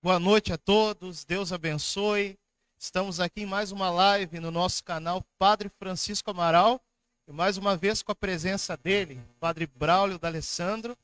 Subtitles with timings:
[0.00, 2.38] Boa noite a todos, Deus abençoe.
[2.78, 6.80] Estamos aqui em mais uma live no nosso canal Padre Francisco Amaral
[7.26, 10.96] e mais uma vez com a presença dele, Padre Braulio D'Alessandro.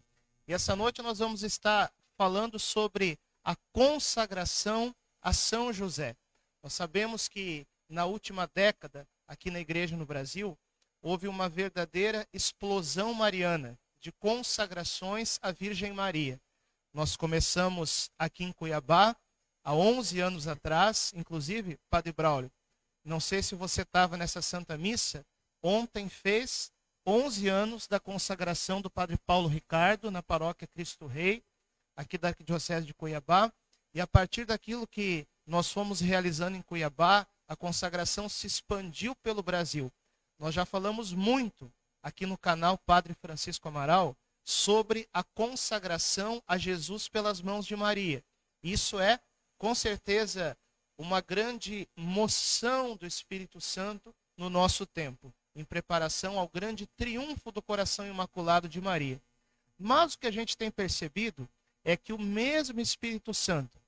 [0.47, 6.15] E essa noite nós vamos estar falando sobre a consagração a São José.
[6.63, 10.57] Nós sabemos que na última década, aqui na igreja no Brasil,
[11.03, 16.41] houve uma verdadeira explosão mariana de consagrações à Virgem Maria.
[16.95, 19.17] Nós começamos aqui em Cuiabá,
[19.65, 22.53] há 11 anos atrás, inclusive, Padre Braulio,
[23.05, 25.27] não sei se você estava nessa Santa Missa,
[25.61, 26.71] ontem fez
[27.05, 31.43] 11 anos da consagração do Padre Paulo Ricardo na paróquia Cristo Rei,
[31.97, 33.53] aqui da Diocese de Cuiabá,
[33.93, 39.43] e a partir daquilo que nós fomos realizando em Cuiabá, a consagração se expandiu pelo
[39.43, 39.93] Brasil.
[40.39, 47.09] Nós já falamos muito aqui no canal Padre Francisco Amaral sobre a consagração a Jesus
[47.09, 48.23] pelas mãos de Maria.
[48.63, 49.19] Isso é,
[49.59, 50.57] com certeza,
[50.99, 57.63] uma grande moção do Espírito Santo no nosso tempo, em preparação ao grande triunfo do
[57.63, 59.21] coração imaculado de Maria.
[59.79, 61.49] Mas o que a gente tem percebido
[61.85, 63.81] é que o mesmo Espírito Santo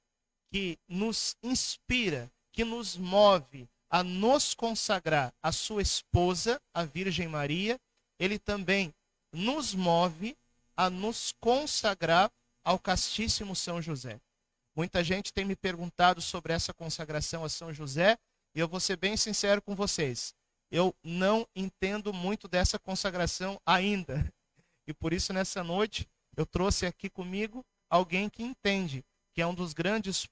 [0.50, 7.78] que nos inspira, que nos move a nos consagrar à sua esposa, a Virgem Maria,
[8.18, 8.92] ele também
[9.32, 10.36] nos move
[10.76, 12.30] a nos consagrar
[12.64, 14.20] ao castíssimo São José.
[14.74, 18.18] Muita gente tem me perguntado sobre essa consagração a São José,
[18.54, 20.34] e eu vou ser bem sincero com vocês.
[20.70, 24.30] Eu não entendo muito dessa consagração ainda.
[24.86, 29.54] E por isso, nessa noite, eu trouxe aqui comigo alguém que entende, que é um
[29.54, 30.26] dos grandes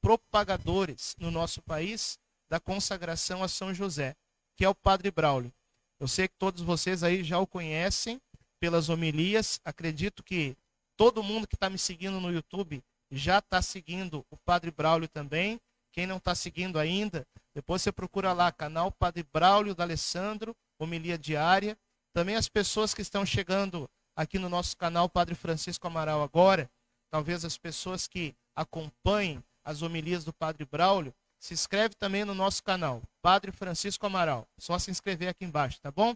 [0.00, 2.18] propagadores no nosso país
[2.48, 4.16] da consagração a São José,
[4.56, 5.52] que é o Padre Braulio.
[6.00, 8.20] Eu sei que todos vocês aí já o conhecem,
[8.62, 9.60] pelas homilias.
[9.64, 10.56] Acredito que
[10.96, 15.60] todo mundo que está me seguindo no YouTube já está seguindo o Padre Braulio também.
[15.90, 21.18] Quem não está seguindo ainda, depois você procura lá, canal Padre Braulio da Alessandro, homilia
[21.18, 21.76] diária.
[22.14, 26.70] Também as pessoas que estão chegando aqui no nosso canal Padre Francisco Amaral agora,
[27.10, 32.62] talvez as pessoas que acompanhem as homilias do Padre Braulio, se inscreve também no nosso
[32.62, 34.46] canal, Padre Francisco Amaral.
[34.56, 36.14] Só se inscrever aqui embaixo, tá bom?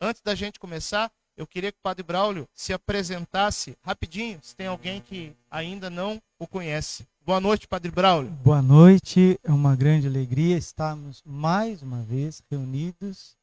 [0.00, 4.66] Antes da gente começar, eu queria que o Padre Braulio se apresentasse rapidinho, se tem
[4.66, 7.06] alguém que ainda não o conhece.
[7.24, 8.30] Boa noite, Padre Braulio.
[8.30, 13.38] Boa noite, é uma grande alegria estarmos mais uma vez reunidos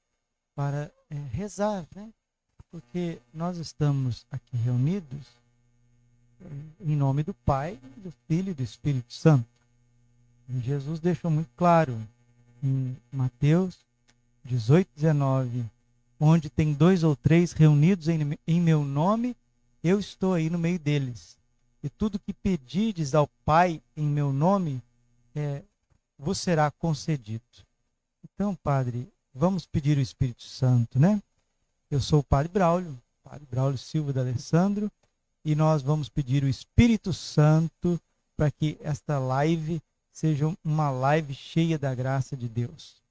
[0.55, 2.09] para é, rezar, né?
[2.69, 5.25] Porque nós estamos aqui reunidos
[6.39, 9.47] é, em nome do Pai, do Filho e do Espírito Santo.
[10.47, 11.99] E Jesus deixou muito claro
[12.61, 13.79] em Mateus
[14.45, 15.65] 18, 19
[16.19, 19.35] onde tem dois ou três reunidos em, em meu nome,
[19.83, 21.37] eu estou aí no meio deles.
[21.83, 24.81] E tudo que pedides ao Pai em meu nome,
[25.35, 25.61] é,
[26.17, 27.43] vos será concedido.
[28.23, 31.21] Então, Padre, vamos pedir o Espírito Santo, né?
[31.89, 34.91] Eu sou o Padre Braulio, Padre Braulio Silva de Alessandro,
[35.45, 37.99] e nós vamos pedir o Espírito Santo
[38.35, 43.01] para que esta live seja uma live cheia da graça de Deus.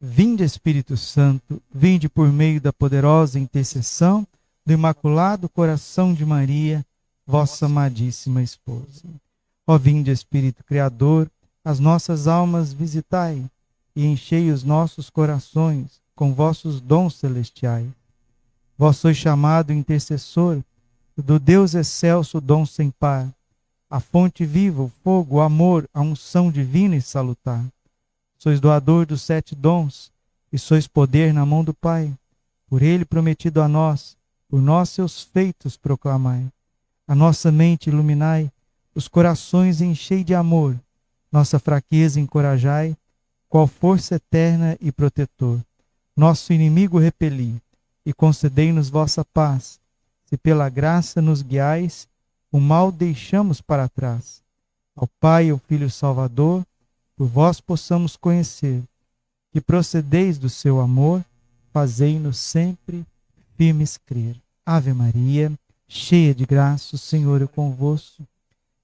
[0.00, 4.24] Vinde, Espírito Santo, vinde por meio da poderosa intercessão
[4.64, 6.86] do Imaculado Coração de Maria,
[7.26, 9.02] vossa amadíssima esposa.
[9.66, 11.28] Ó vinde, Espírito Criador,
[11.64, 13.44] as nossas almas visitai
[13.96, 17.88] e enchei os nossos corações com vossos dons celestiais.
[18.78, 20.62] Vós sois chamado intercessor
[21.16, 23.28] do Deus excelso dom sem par,
[23.90, 27.64] a fonte viva, o fogo, o amor, a unção divina e salutar
[28.38, 30.10] sois doador dos sete dons,
[30.52, 32.12] e sois poder na mão do Pai.
[32.66, 34.16] Por ele prometido a nós,
[34.48, 36.46] por nós seus feitos proclamai.
[37.06, 38.50] A nossa mente iluminai,
[38.94, 40.78] os corações enchei de amor,
[41.30, 42.96] nossa fraqueza encorajai,
[43.48, 45.60] qual força eterna e protetor.
[46.16, 47.60] Nosso inimigo repeli,
[48.04, 49.78] e concedei-nos vossa paz.
[50.24, 52.08] Se pela graça nos guiais,
[52.50, 54.42] o mal deixamos para trás.
[54.96, 56.66] Ao Pai, ao Filho Salvador,
[57.18, 58.80] por vós possamos conhecer
[59.50, 61.24] que procedeis do seu amor,
[61.72, 63.04] fazei-nos sempre
[63.56, 64.40] firmes crer.
[64.64, 65.52] Ave Maria,
[65.88, 68.22] cheia de graça, o Senhor é convosco.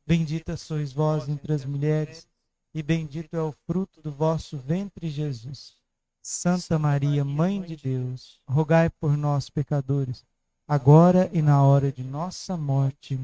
[0.04, 2.26] Bendita sois vós entre as mulheres,
[2.74, 5.74] e bendito é o fruto do vosso ventre, Jesus.
[6.20, 10.24] Santa Maria, Mãe de Deus, rogai por nós, pecadores,
[10.66, 13.16] agora e na hora de nossa morte.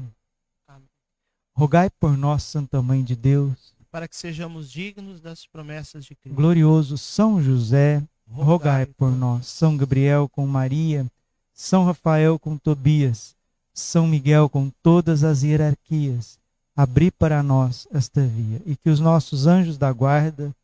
[1.53, 6.35] Rogai por nós, Santa Mãe de Deus para que sejamos dignos das promessas de Cristo.
[6.35, 9.47] Glorioso São José, rogai por nós.
[9.47, 11.05] São Gabriel com Maria,
[11.53, 13.35] São Rafael com Tobias,
[13.73, 16.39] São Miguel com todas as hierarquias,
[16.75, 20.55] abrir para nós esta via e que os nossos anjos da guarda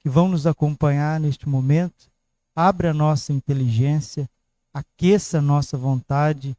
[0.00, 2.12] que vão nos acompanhar neste momento
[2.54, 4.28] abra a nossa inteligência,
[4.72, 6.54] aqueça a nossa vontade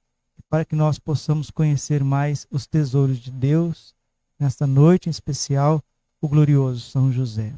[0.49, 3.93] para que nós possamos conhecer mais os tesouros de Deus
[4.39, 5.81] nesta noite em especial
[6.25, 7.53] o glorioso São José.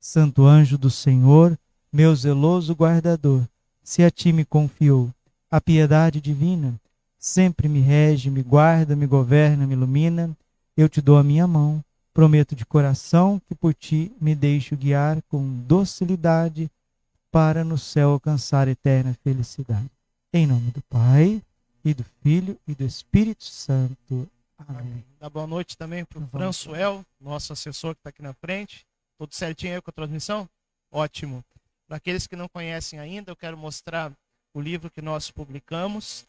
[0.00, 1.58] Santo anjo do Senhor,
[1.92, 3.46] meu zeloso guardador,
[3.82, 5.10] se a ti me confiou
[5.50, 6.74] a piedade divina,
[7.18, 10.36] sempre me rege, me guarda, me governa, me ilumina
[10.76, 15.22] eu te dou a minha mão, prometo de coração que por ti me deixo guiar
[15.28, 16.68] com docilidade
[17.30, 19.90] para no céu alcançar eterna felicidade.
[20.32, 21.40] Em nome do Pai,
[21.84, 24.26] e do Filho e do Espírito Santo.
[24.58, 25.04] Amém.
[25.18, 28.86] Dá boa noite também para o Françoel, nosso assessor que está aqui na frente.
[29.18, 30.48] Tudo certinho aí com a transmissão?
[30.90, 31.44] Ótimo.
[31.86, 34.12] Para aqueles que não conhecem ainda, eu quero mostrar
[34.52, 36.24] o livro que nós publicamos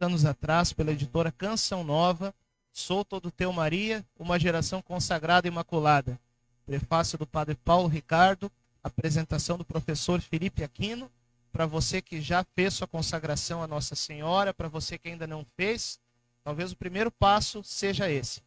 [0.00, 2.34] anos atrás pela editora Canção Nova.
[2.72, 6.18] Sou todo teu Maria, uma geração consagrada e imaculada.
[6.64, 8.50] Prefácio do Padre Paulo Ricardo,
[8.82, 11.10] apresentação do professor Felipe Aquino.
[11.50, 15.44] Para você que já fez sua consagração a Nossa Senhora, para você que ainda não
[15.56, 15.98] fez,
[16.42, 18.42] talvez o primeiro passo seja esse.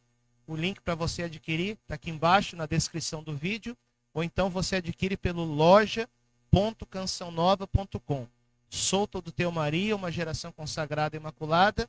[0.48, 3.78] O link para você adquirir está aqui embaixo na descrição do vídeo,
[4.14, 8.28] ou então você adquire pelo loja.cançãonova.com.
[8.70, 11.88] Sou todo teu Maria, uma geração consagrada e imaculada.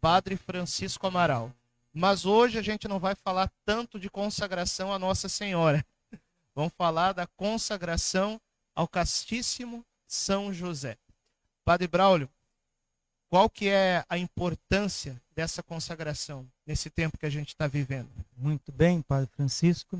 [0.00, 1.52] Padre Francisco Amaral.
[1.92, 5.84] Mas hoje a gente não vai falar tanto de consagração a Nossa Senhora.
[6.54, 8.40] Vamos falar da consagração
[8.74, 10.96] ao Castíssimo São José.
[11.64, 12.28] Padre Braulio,
[13.32, 18.10] qual que é a importância dessa consagração nesse tempo que a gente está vivendo?
[18.36, 19.98] Muito bem, Padre Francisco.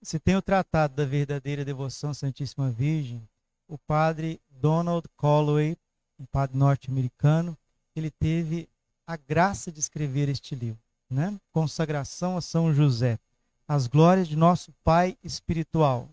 [0.00, 3.20] Se tem o tratado da verdadeira devoção à Santíssima Virgem,
[3.68, 5.76] o padre Donald Calloway,
[6.18, 7.54] um padre norte-americano,
[7.94, 8.66] ele teve
[9.06, 10.80] a graça de escrever este livro
[11.10, 11.38] né?
[11.52, 13.18] Consagração a São José.
[13.66, 16.08] As glórias de nosso Pai espiritual.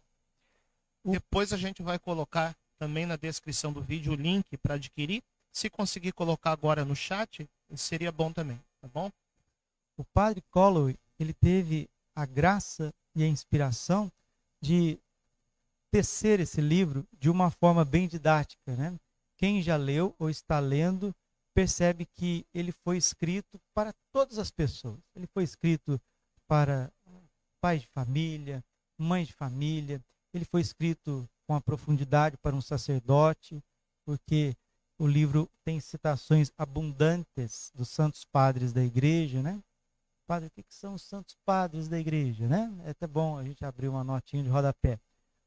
[1.04, 1.12] O...
[1.12, 5.24] Depois a gente vai colocar também na descrição do vídeo o link para adquirir.
[5.56, 9.10] Se conseguir colocar agora no chat, seria bom também, tá bom?
[9.96, 14.12] O padre Colloway, ele teve a graça e a inspiração
[14.62, 15.00] de
[15.90, 19.00] tecer esse livro de uma forma bem didática, né?
[19.38, 21.16] Quem já leu ou está lendo
[21.54, 25.00] percebe que ele foi escrito para todas as pessoas.
[25.16, 26.02] Ele foi escrito
[26.50, 26.92] para
[27.62, 28.62] pais de família,
[28.98, 30.04] mães de família,
[30.34, 33.64] ele foi escrito com a profundidade para um sacerdote,
[34.04, 34.54] porque
[34.98, 39.62] o livro tem citações abundantes dos santos padres da igreja, né?
[40.26, 42.74] Padre, o que, são os santos padres da igreja, né?
[42.86, 45.00] É até bom a gente abrir uma notinha de rodapé.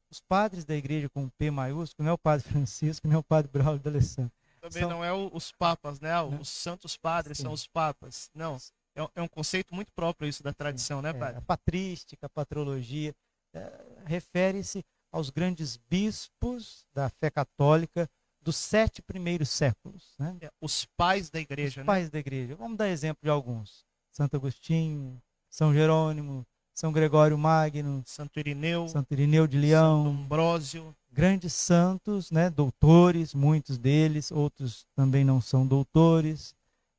[0.09, 3.23] Os padres da igreja com P maiúsculo não é o padre Francisco, não é o
[3.23, 4.31] padre Braulio de Alessandro.
[4.61, 4.89] Também são...
[4.89, 6.19] não é o, os papas, né?
[6.21, 7.43] Os santos padres Sim.
[7.43, 8.29] são os papas.
[8.33, 8.57] Não,
[8.95, 11.33] é, é, um conceito muito próprio isso da tradição, né, pai?
[11.33, 13.15] É, a patrística, a patrologia,
[13.53, 13.71] é,
[14.05, 18.09] refere-se aos grandes bispos da fé católica
[18.41, 20.15] dos sete primeiros séculos.
[20.17, 20.37] Né?
[20.41, 21.83] É, os pais da igreja, os né?
[21.83, 22.55] pais da igreja.
[22.55, 23.85] Vamos dar exemplo de alguns.
[24.11, 30.95] Santo Agostinho, São Jerônimo, São Gregório Magno, Santo Irineu, Santo Irineu de Leão, Santo Ambrósio,
[31.11, 36.55] grandes santos, né, doutores, muitos deles, outros também não são doutores,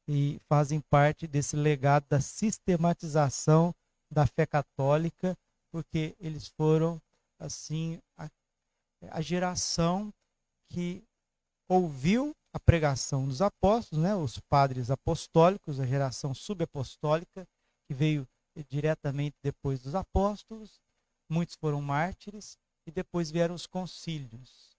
[0.07, 3.75] e fazem parte desse legado da sistematização
[4.11, 5.37] da fé católica,
[5.71, 7.01] porque eles foram,
[7.39, 8.29] assim, a,
[9.11, 10.13] a geração
[10.69, 11.05] que
[11.71, 17.47] ouviu a pregação dos apóstolos, né, os padres apostólicos, a geração subapostólica,
[17.87, 18.27] que veio
[18.69, 20.81] diretamente depois dos apóstolos,
[21.31, 24.77] muitos foram mártires, e depois vieram os concílios.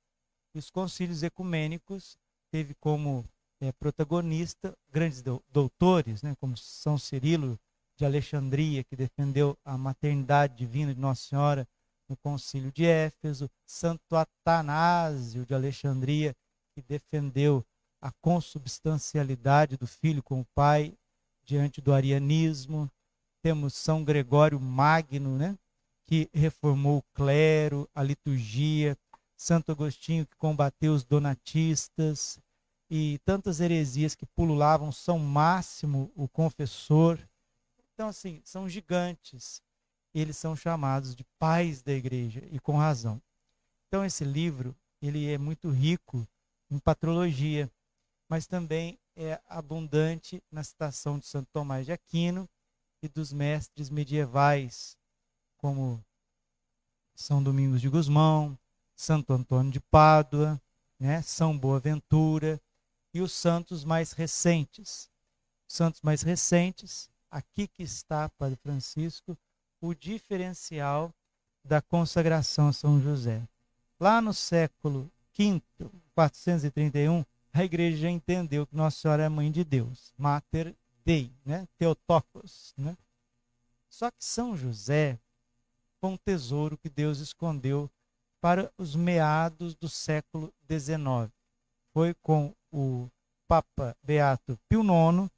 [0.53, 2.17] E os concílios ecumênicos
[2.51, 3.23] teve como
[3.61, 7.57] é, protagonista grandes doutores, né, como São Cirilo
[7.95, 11.65] de Alexandria, que defendeu a maternidade divina de Nossa Senhora
[12.09, 16.35] no concílio de Éfeso, Santo Atanásio de Alexandria,
[16.73, 17.65] que defendeu
[18.01, 20.93] a consubstancialidade do filho com o pai
[21.43, 22.89] diante do arianismo.
[23.41, 25.57] Temos São Gregório Magno, né,
[26.05, 28.97] que reformou o clero, a liturgia,
[29.37, 32.39] Santo Agostinho que combateu os donatistas
[32.89, 37.17] e tantas heresias que pululavam, São Máximo, o confessor.
[37.93, 39.61] Então, assim, são gigantes.
[40.13, 43.21] Eles são chamados de pais da igreja, e com razão.
[43.87, 46.27] Então, esse livro, ele é muito rico
[46.71, 47.69] em patrologia,
[48.29, 52.49] mas também é abundante na citação de Santo Tomás de Aquino
[53.03, 54.97] e dos mestres medievais,
[55.57, 56.03] como
[57.13, 58.57] São Domingos de Gusmão,
[58.95, 60.59] Santo Antônio de Pádua,
[60.97, 62.61] né, São Boaventura
[63.13, 65.09] e os santos mais recentes.
[65.67, 69.37] Os santos mais recentes aqui que está, Padre Francisco,
[69.81, 71.13] o diferencial
[71.63, 73.41] da consagração a São José.
[73.99, 75.61] Lá no século V,
[76.29, 81.67] 431, a igreja entendeu que Nossa Senhora é mãe de Deus, Mater Dei, né?
[81.79, 82.95] Theotokos, né?
[83.89, 85.17] Só que São José
[85.99, 87.89] foi um tesouro que Deus escondeu
[88.39, 91.31] para os meados do século XIX.
[91.93, 93.09] Foi com o
[93.47, 95.29] Papa Beato Pio IX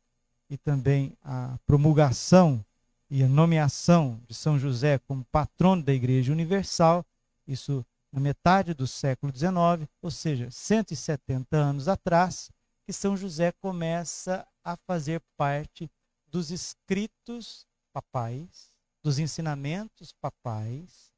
[0.49, 2.63] e também a promulgação
[3.09, 7.05] e a nomeação de São José como patrono da Igreja Universal,
[7.47, 12.51] isso na metade do século XIX, ou seja, 170 anos atrás,
[12.85, 15.89] que São José começa a fazer parte
[16.27, 21.11] dos escritos papais, dos ensinamentos papais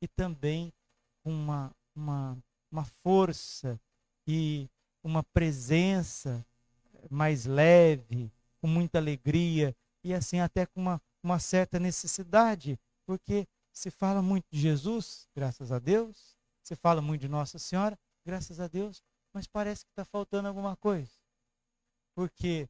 [0.00, 0.72] e também
[1.24, 2.38] uma, uma,
[2.70, 3.78] uma força
[4.24, 4.70] e
[5.02, 6.46] uma presença
[7.10, 8.30] mais leve,
[8.60, 13.46] com muita alegria e assim até com uma, uma certa necessidade, porque
[13.78, 18.58] se fala muito de Jesus, graças a Deus, se fala muito de Nossa Senhora, graças
[18.58, 19.00] a Deus,
[19.32, 21.12] mas parece que está faltando alguma coisa.
[22.12, 22.68] Porque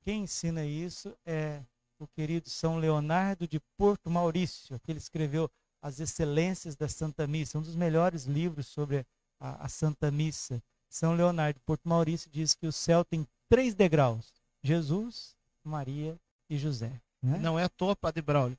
[0.00, 1.62] quem ensina isso é
[1.96, 5.48] o querido São Leonardo de Porto Maurício, que escreveu
[5.80, 9.06] As Excelências da Santa Missa, um dos melhores livros sobre
[9.38, 10.60] a, a Santa Missa.
[10.88, 16.18] São Leonardo de Porto Maurício diz que o céu tem três degraus: Jesus, Maria
[16.50, 17.00] e José.
[17.22, 17.38] Né?
[17.38, 18.58] Não é à toa, Padre Braulio,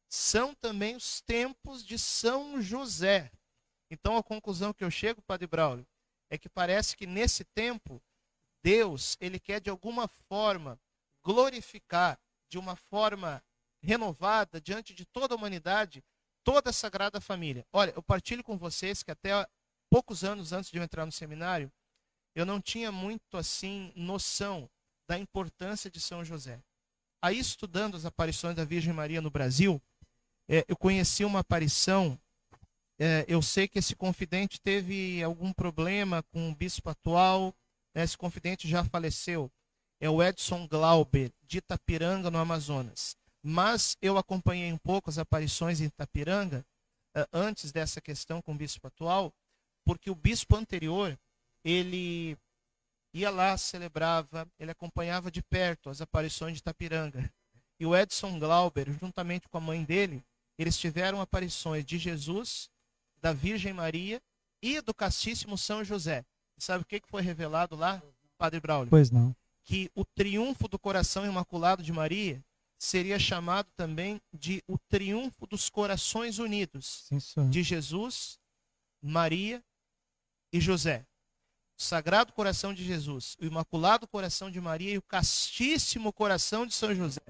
[0.08, 3.30] são também os tempos de São José.
[3.90, 5.86] Então a conclusão que eu chego, Padre Braulio,
[6.30, 8.02] é que parece que nesse tempo
[8.62, 10.78] Deus, ele quer de alguma forma
[11.22, 12.18] glorificar
[12.48, 13.42] de uma forma
[13.80, 16.02] renovada diante de toda a humanidade
[16.48, 17.66] toda a Sagrada Família.
[17.70, 19.46] Olha, eu partilho com vocês que até
[19.90, 21.70] poucos anos antes de eu entrar no seminário,
[22.34, 24.68] eu não tinha muito assim noção
[25.08, 26.60] da importância de São José.
[27.20, 29.82] Aí, estudando as aparições da Virgem Maria no Brasil,
[30.48, 32.18] é, eu conheci uma aparição.
[32.98, 37.54] É, eu sei que esse confidente teve algum problema com o bispo atual.
[37.94, 39.50] Né, esse confidente já faleceu.
[40.00, 43.16] É o Edson Glauber, de Itapiranga, no Amazonas.
[43.42, 46.64] Mas eu acompanhei um pouco as aparições em Itapiranga,
[47.16, 49.34] é, antes dessa questão com o bispo atual,
[49.84, 51.18] porque o bispo anterior
[51.68, 52.38] ele
[53.12, 57.30] ia lá, celebrava, ele acompanhava de perto as aparições de Tapiranga.
[57.78, 60.24] E o Edson Glauber, juntamente com a mãe dele,
[60.58, 62.70] eles tiveram aparições de Jesus,
[63.20, 64.20] da Virgem Maria
[64.62, 66.24] e do Castíssimo São José.
[66.56, 68.02] E sabe o que foi revelado lá,
[68.36, 68.90] Padre Braulio?
[68.90, 69.34] Pois não.
[69.62, 72.42] Que o triunfo do coração imaculado de Maria
[72.78, 78.38] seria chamado também de o triunfo dos corações unidos Sim, de Jesus,
[79.02, 79.62] Maria
[80.52, 81.04] e José.
[81.78, 86.74] O Sagrado Coração de Jesus, o Imaculado Coração de Maria e o Castíssimo Coração de
[86.74, 87.22] São José.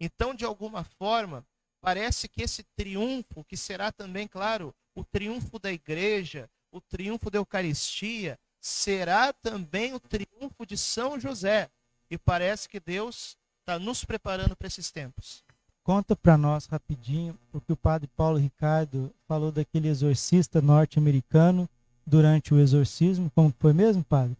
[0.00, 1.46] Então, de alguma forma,
[1.80, 7.38] parece que esse triunfo, que será também, claro, o triunfo da igreja, o triunfo da
[7.38, 11.70] Eucaristia, será também o triunfo de São José.
[12.10, 15.44] E parece que Deus está nos preparando para esses tempos.
[15.84, 21.68] Conta para nós rapidinho o que o padre Paulo Ricardo falou daquele exorcista norte-americano
[22.06, 24.36] durante o exorcismo, como foi mesmo, padre?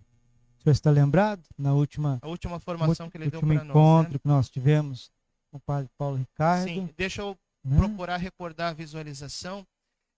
[0.59, 1.43] O senhor está lembrado?
[1.59, 3.65] Na última, a última formação que ele deu para nós.
[3.69, 4.19] encontro né?
[4.19, 5.11] que nós tivemos
[5.51, 6.65] com o padre Paulo Ricardo.
[6.65, 7.77] Sim, deixa eu né?
[7.77, 9.67] procurar recordar a visualização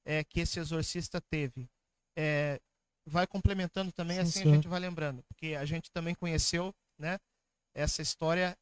[0.05, 1.69] é, que esse exorcista teve.
[2.17, 2.61] É,
[3.07, 4.53] vai complementando também, Sim, assim senhor.
[4.53, 7.19] a gente vai lembrando, porque a gente também conheceu né,
[7.75, 8.57] essa história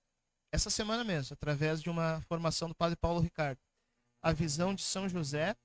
[0.55, 3.59] essa semana mesmo, através de uma formação do padre Paulo Ricardo.
[4.23, 5.57] A visão de São José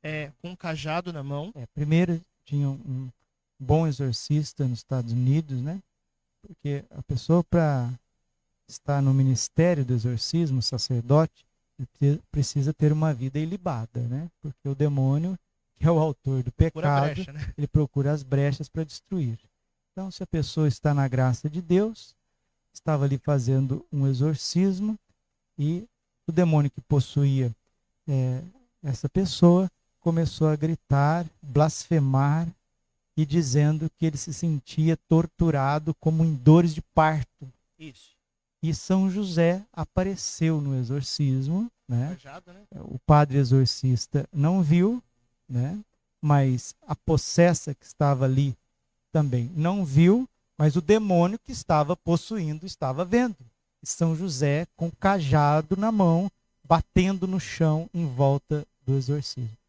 [0.00, 1.52] é, com um cajado na mão.
[1.56, 3.08] É, primeiro tinha um
[3.58, 5.82] bom exorcista nos Estados Unidos, né?
[6.46, 7.90] Porque a pessoa, para
[8.68, 11.46] estar no ministério do exorcismo, sacerdote,
[12.30, 14.30] precisa ter uma vida ilibada, né?
[14.42, 15.38] Porque o demônio,
[15.78, 17.54] que é o autor do pecado, brecha, né?
[17.56, 19.38] ele procura as brechas para destruir.
[19.92, 22.14] Então, se a pessoa está na graça de Deus,
[22.72, 24.98] estava ali fazendo um exorcismo
[25.58, 25.88] e
[26.26, 27.54] o demônio que possuía
[28.06, 28.42] é,
[28.82, 29.70] essa pessoa
[30.02, 32.46] começou a gritar, blasfemar
[33.16, 37.50] e dizendo que ele se sentia torturado como em dores de parto.
[37.78, 38.10] Isso.
[38.62, 42.16] E São José apareceu no exorcismo, né?
[42.52, 42.80] né?
[42.80, 45.02] O padre exorcista não viu,
[45.48, 45.78] né?
[46.20, 48.56] Mas a possessa que estava ali
[49.10, 53.36] também não viu, mas o demônio que estava possuindo estava vendo.
[53.82, 56.30] E São José com cajado na mão,
[56.64, 59.61] batendo no chão em volta do exorcismo.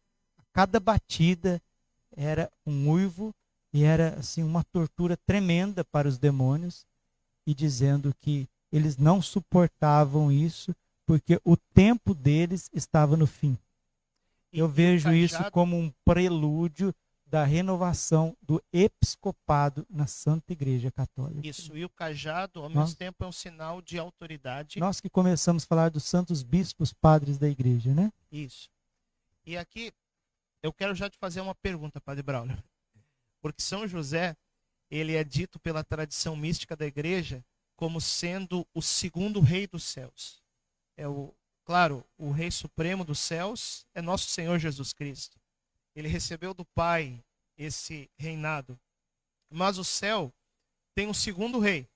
[0.54, 1.60] Cada batida
[2.16, 3.34] era um uivo
[3.72, 6.86] e era assim uma tortura tremenda para os demônios
[7.44, 10.72] e dizendo que eles não suportavam isso
[11.04, 13.58] porque o tempo deles estava no fim.
[14.52, 16.94] Eu vejo isso como um prelúdio
[17.26, 21.44] da renovação do episcopado na Santa Igreja Católica.
[21.44, 24.78] Isso, e o cajado, ao mesmo tempo, é um sinal de autoridade.
[24.78, 28.12] Nós que começamos a falar dos santos bispos padres da igreja, né?
[28.30, 28.70] Isso.
[29.44, 29.92] E aqui,
[30.64, 32.56] eu quero já te fazer uma pergunta, Padre Braulio.
[33.42, 34.34] Porque São José,
[34.90, 37.44] ele é dito pela tradição mística da igreja
[37.76, 40.42] como sendo o segundo rei dos céus.
[40.96, 41.34] É o,
[41.66, 45.38] claro, o rei supremo dos céus é nosso Senhor Jesus Cristo.
[45.94, 47.22] Ele recebeu do Pai
[47.58, 48.80] esse reinado.
[49.50, 50.32] Mas o céu
[50.94, 51.86] tem um segundo rei,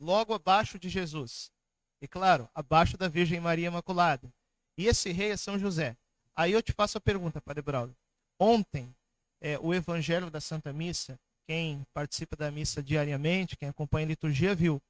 [0.00, 1.52] logo abaixo de Jesus.
[2.00, 4.32] E claro, abaixo da Virgem Maria Imaculada.
[4.78, 5.94] E esse rei é São José.
[6.34, 7.96] Aí eu te faço a pergunta, Padre Braulio.
[8.38, 8.94] Ontem,
[9.40, 14.54] é, o Evangelho da Santa Missa, quem participa da missa diariamente, quem acompanha a liturgia,
[14.54, 14.80] viu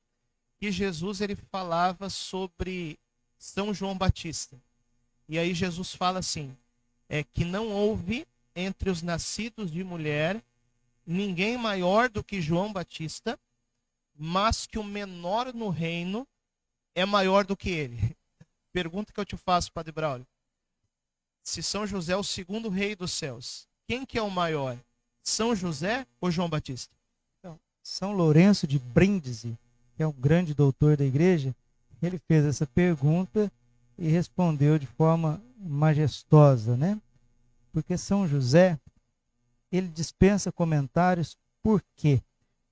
[0.59, 2.99] que Jesus ele falava sobre
[3.39, 4.57] São João Batista.
[5.29, 6.57] E aí Jesus fala assim,
[7.09, 10.43] é que não houve entre os nascidos de mulher
[11.07, 13.39] ninguém maior do que João Batista,
[14.15, 16.27] mas que o menor no reino
[16.95, 18.17] é maior do que ele.
[18.73, 20.27] Pergunta que eu te faço, Padre Braulio.
[21.43, 24.79] Se São José é o segundo rei dos céus, quem que é o maior?
[25.23, 26.95] São José ou João Batista?
[27.39, 29.59] Então, São Lourenço de Brindisi
[29.95, 31.55] que é um grande doutor da igreja,
[32.03, 33.51] ele fez essa pergunta
[33.99, 37.01] e respondeu de forma majestosa, né?
[37.73, 38.79] Porque São José,
[39.71, 42.21] ele dispensa comentários, por quê?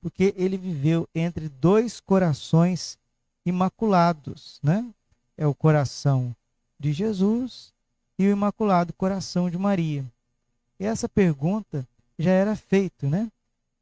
[0.01, 2.99] Porque ele viveu entre dois corações
[3.45, 4.85] imaculados, né?
[5.37, 6.35] É o coração
[6.79, 7.73] de Jesus
[8.21, 10.05] e o imaculado coração de Maria.
[10.79, 13.33] E essa pergunta já era feita, né?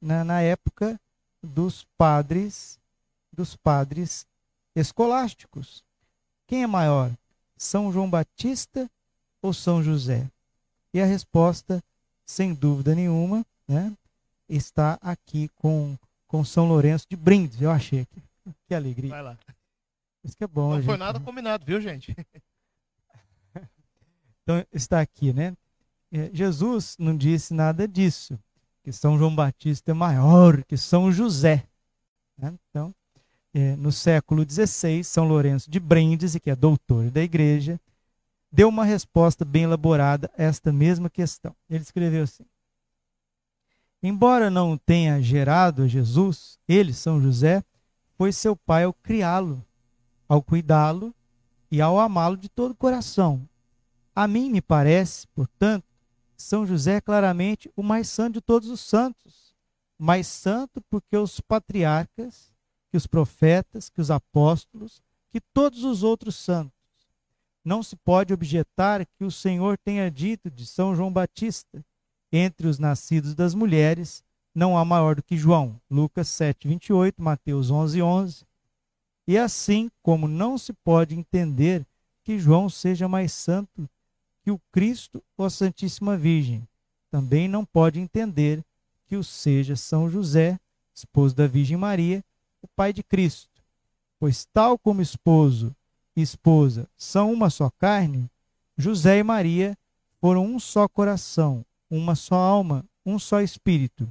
[0.01, 0.97] Na, na época
[1.43, 2.79] dos padres
[3.33, 4.25] dos padres
[4.77, 5.83] escolásticos.
[6.47, 7.11] Quem é maior,
[7.57, 8.89] São João Batista
[9.43, 10.31] ou São José?
[10.95, 11.83] E a resposta,
[12.25, 13.93] sem dúvida nenhuma, né,
[14.49, 15.99] está aqui com,
[16.29, 17.61] com São Lourenço de Brindes.
[17.61, 18.23] Eu achei aqui.
[18.69, 19.11] Que alegria.
[19.11, 19.39] Vai lá.
[20.23, 20.71] Isso que é bom.
[20.71, 20.87] Não gente.
[20.87, 22.15] foi nada combinado, viu, gente?
[24.49, 25.55] Então, está aqui, né?
[26.11, 28.39] É, Jesus não disse nada disso.
[28.83, 31.67] Que São João Batista é maior que São José.
[32.35, 32.55] Né?
[32.71, 32.95] Então,
[33.53, 37.79] é, no século XVI, São Lourenço de Brindisi, que é doutor da igreja,
[38.51, 41.55] deu uma resposta bem elaborada a esta mesma questão.
[41.69, 42.47] Ele escreveu assim:
[44.03, 47.63] Embora não tenha gerado a Jesus, ele, São José,
[48.17, 49.63] foi seu pai ao criá-lo,
[50.27, 51.15] ao cuidá-lo
[51.71, 53.47] e ao amá-lo de todo o coração.
[54.19, 55.87] A mim me parece, portanto,
[56.37, 59.55] São José é claramente o mais santo de todos os santos,
[59.97, 62.53] mais santo porque os patriarcas
[62.91, 65.01] que os profetas, que os apóstolos,
[65.31, 66.73] que todos os outros santos.
[67.65, 71.81] Não se pode objetar que o Senhor tenha dito de São João Batista:
[72.33, 75.81] entre os nascidos das mulheres, não há maior do que João.
[75.89, 78.45] Lucas 7, 28, Mateus 11, 11.
[79.29, 81.87] E assim como não se pode entender
[82.25, 83.89] que João seja mais santo
[84.49, 86.67] que o Cristo ou a Santíssima Virgem,
[87.11, 88.65] também não pode entender
[89.07, 90.59] que o seja São José,
[90.95, 92.25] esposo da Virgem Maria,
[92.63, 93.63] o Pai de Cristo.
[94.19, 95.77] Pois, tal como esposo
[96.17, 98.31] e esposa são uma só carne,
[98.75, 99.77] José e Maria
[100.19, 104.11] foram um só coração, uma só alma, um só espírito.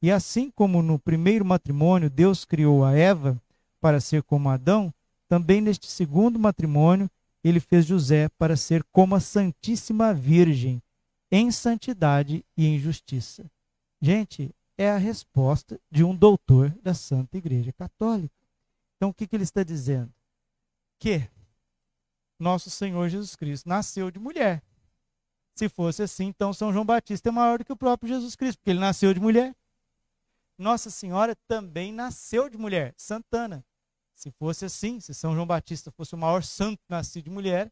[0.00, 3.38] E assim como no primeiro matrimônio Deus criou a Eva
[3.82, 4.90] para ser como Adão,
[5.28, 7.10] também neste segundo matrimônio
[7.48, 10.82] ele fez José para ser como a Santíssima Virgem,
[11.30, 13.50] em santidade e em justiça.
[14.00, 18.34] Gente, é a resposta de um doutor da Santa Igreja Católica.
[18.96, 20.12] Então, o que, que ele está dizendo?
[20.98, 21.28] Que
[22.38, 24.62] nosso Senhor Jesus Cristo nasceu de mulher.
[25.54, 28.58] Se fosse assim, então São João Batista é maior do que o próprio Jesus Cristo,
[28.58, 29.54] porque ele nasceu de mulher.
[30.58, 33.64] Nossa Senhora também nasceu de mulher, Santana.
[34.14, 37.70] Se fosse assim, se São João Batista fosse o maior santo nascido de mulher,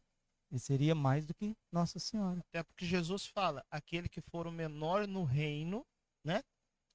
[0.51, 2.39] ele seria mais do que Nossa Senhora.
[2.49, 5.85] Até porque Jesus fala: aquele que for o menor no reino,
[6.23, 6.43] né?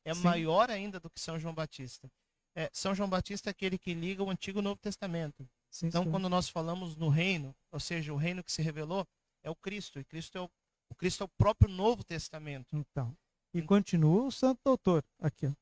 [0.04, 0.22] É Sim.
[0.22, 2.08] maior ainda do que São João Batista.
[2.54, 5.48] É, São João Batista é aquele que liga o Antigo e o Novo Testamento.
[5.70, 6.10] Sim, então, sim.
[6.10, 9.06] quando nós falamos no reino, ou seja, o reino que se revelou,
[9.42, 9.98] é o Cristo.
[9.98, 10.50] E Cristo é o,
[10.90, 12.76] o Cristo é o próprio Novo Testamento.
[12.76, 13.14] Então,
[13.52, 15.46] e continua o Santo Doutor aqui.
[15.46, 15.52] Ó.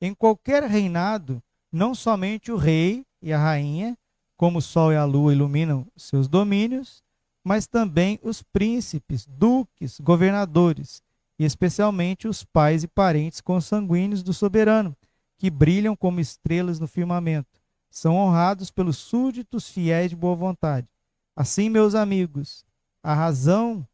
[0.00, 3.96] Em qualquer reinado, não somente o rei e a rainha,
[4.36, 7.02] como o sol e a lua iluminam seus domínios,
[7.44, 11.02] mas também os príncipes, duques, governadores,
[11.38, 14.96] e especialmente os pais e parentes consanguíneos do soberano,
[15.38, 17.58] que brilham como estrelas no firmamento
[17.90, 20.86] são honrados pelos súditos fiéis de boa vontade.
[21.34, 22.64] Assim, meus amigos,
[23.02, 23.86] a razão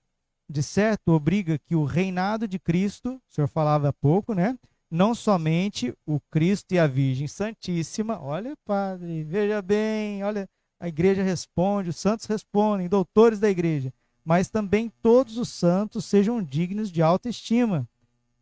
[0.48, 4.58] de certo obriga que o reinado de Cristo, o senhor falava há pouco, né?
[4.94, 11.20] Não somente o Cristo e a Virgem Santíssima, olha, padre, veja bem, olha, a igreja
[11.20, 13.92] responde, os santos respondem, doutores da igreja,
[14.24, 17.88] mas também todos os santos sejam dignos de alta estima.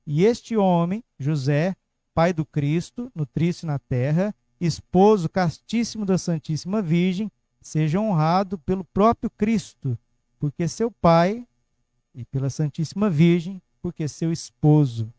[0.06, 1.74] E este homem, José,
[2.12, 9.30] pai do Cristo, nutrício na terra, esposo castíssimo da Santíssima Virgem, seja honrado pelo próprio
[9.30, 9.98] Cristo,
[10.38, 11.46] porque seu pai,
[12.14, 15.10] e pela Santíssima Virgem, porque seu esposo.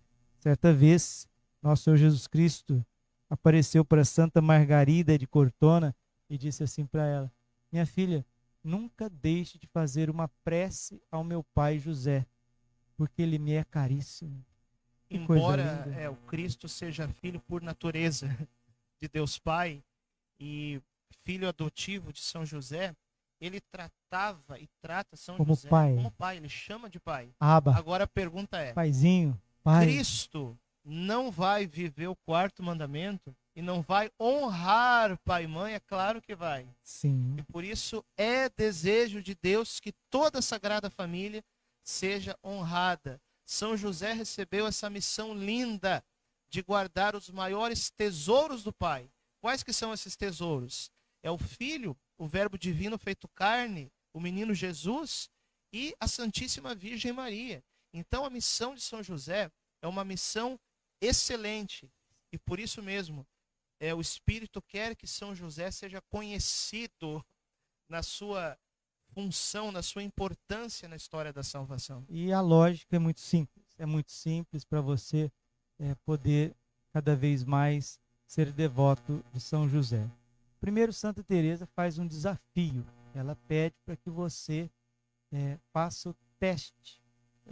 [0.43, 1.25] Certa vez,
[1.61, 2.85] nosso Senhor Jesus Cristo
[3.29, 5.95] apareceu para Santa Margarida de Cortona
[6.29, 7.31] e disse assim para ela:
[7.71, 8.25] Minha filha,
[8.61, 12.25] nunca deixe de fazer uma prece ao meu pai José,
[12.97, 14.45] porque ele me é caríssimo.
[15.09, 18.27] Embora é, o Cristo seja filho por natureza,
[19.01, 19.81] de Deus Pai
[20.37, 20.81] e
[21.23, 22.93] filho adotivo de São José,
[23.39, 25.95] ele tratava e trata São como José pai.
[25.95, 27.33] como pai, ele chama de pai.
[27.39, 27.77] Aba.
[27.77, 29.85] Agora a pergunta é: Paizinho, pai.
[29.85, 35.73] Cristo não vai viver o quarto mandamento e não vai honrar pai e mãe?
[35.73, 36.67] É claro que vai.
[36.83, 37.35] Sim.
[37.37, 41.43] E por isso é desejo de Deus que toda a Sagrada Família
[41.83, 43.21] seja honrada.
[43.45, 46.03] São José recebeu essa missão linda
[46.49, 49.09] de guardar os maiores tesouros do Pai.
[49.41, 50.91] Quais que são esses tesouros?
[51.21, 55.29] É o Filho, o Verbo divino feito carne, o menino Jesus
[55.71, 57.63] e a Santíssima Virgem Maria.
[57.93, 59.51] Então a missão de São José
[59.81, 60.59] é uma missão
[60.99, 61.91] excelente
[62.31, 63.25] e por isso mesmo
[63.79, 67.23] é o Espírito quer que São José seja conhecido
[67.87, 68.57] na sua
[69.13, 72.03] função, na sua importância na história da salvação.
[72.09, 73.65] E a lógica é muito simples.
[73.77, 75.31] É muito simples para você
[75.79, 76.55] é, poder
[76.91, 80.09] cada vez mais ser devoto de São José.
[80.59, 82.85] Primeiro, Santa Teresa faz um desafio.
[83.13, 84.71] Ela pede para que você
[85.31, 87.02] é, faça o teste,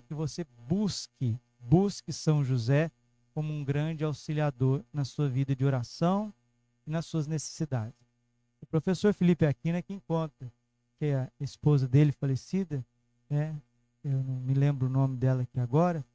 [0.07, 2.91] que você busque, busque São José
[3.33, 6.33] como um grande auxiliador na sua vida de oração
[6.85, 7.99] e nas suas necessidades.
[8.61, 10.51] O professor Felipe Aquino é quem conta
[11.01, 12.85] que é a esposa dele falecida,
[13.27, 13.59] né,
[14.03, 16.05] eu não me lembro o nome dela aqui agora,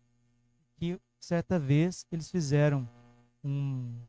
[0.77, 2.89] que certa vez eles fizeram
[3.43, 4.01] um,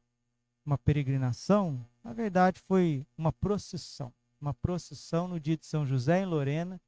[0.63, 6.25] uma peregrinação, na verdade foi uma procissão, uma procissão no dia de São José em
[6.25, 6.80] Lorena,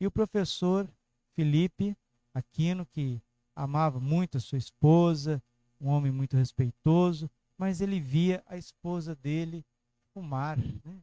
[0.00, 0.88] e o professor
[1.34, 1.94] Felipe
[2.34, 3.22] Aquino, que
[3.54, 5.40] amava muito a sua esposa,
[5.80, 9.64] um homem muito respeitoso, mas ele via a esposa dele
[10.12, 10.58] fumar.
[10.58, 11.00] Né?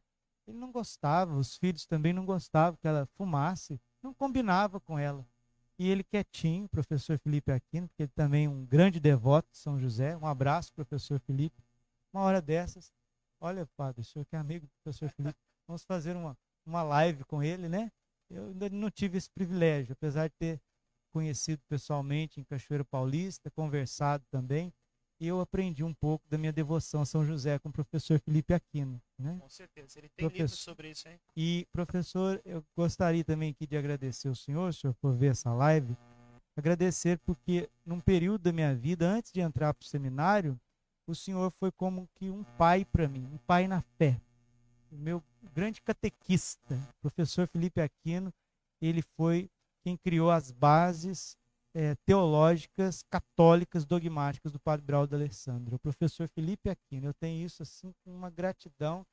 [0.48, 5.26] Ele não gostava, os filhos também não gostavam que ela fumasse, não combinava com ela.
[5.80, 9.80] E ele quietinho, professor Felipe Aquino, porque ele também é um grande devoto de São
[9.80, 10.16] José.
[10.18, 11.64] Um abraço, professor Felipe.
[12.14, 12.92] Uma hora dessas,
[13.40, 17.24] olha, padre, o senhor que é amigo do professor Felipe, vamos fazer uma, uma live
[17.24, 17.92] com ele, né?
[18.30, 20.62] Eu ainda não tive esse privilégio, apesar de ter
[21.12, 24.74] conhecido pessoalmente em Cachoeira Paulista, conversado também
[25.22, 28.56] e eu aprendi um pouco da minha devoção a São José com o professor Felipe
[28.56, 29.00] Aquino.
[29.20, 29.38] Né?
[29.40, 30.58] Com certeza, ele tem professor...
[30.58, 31.20] sobre isso, hein?
[31.38, 35.96] E, professor, eu gostaria também aqui de agradecer ao senhor, senhor por ver essa live,
[36.58, 40.60] agradecer porque num período da minha vida, antes de entrar para o seminário,
[41.06, 44.20] o senhor foi como que um pai para mim, um pai na fé.
[44.92, 48.34] O meu grande catequista, professor Felipe Aquino,
[48.82, 49.52] ele foi
[49.84, 51.36] quem criou as bases
[51.74, 57.08] é, teológicas, católicas, dogmáticas do Padre Brau de Alessandro, o professor Felipe Aquino.
[57.08, 59.06] Eu tenho isso assim com uma gratidão.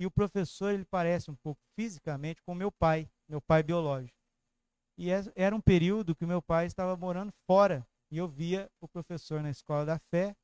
[0.00, 4.16] E o professor, ele parece um pouco fisicamente com meu pai, meu pai biológico.
[4.98, 8.88] E é, era um período que meu pai estava morando fora e eu via o
[8.88, 10.36] professor na escola da fé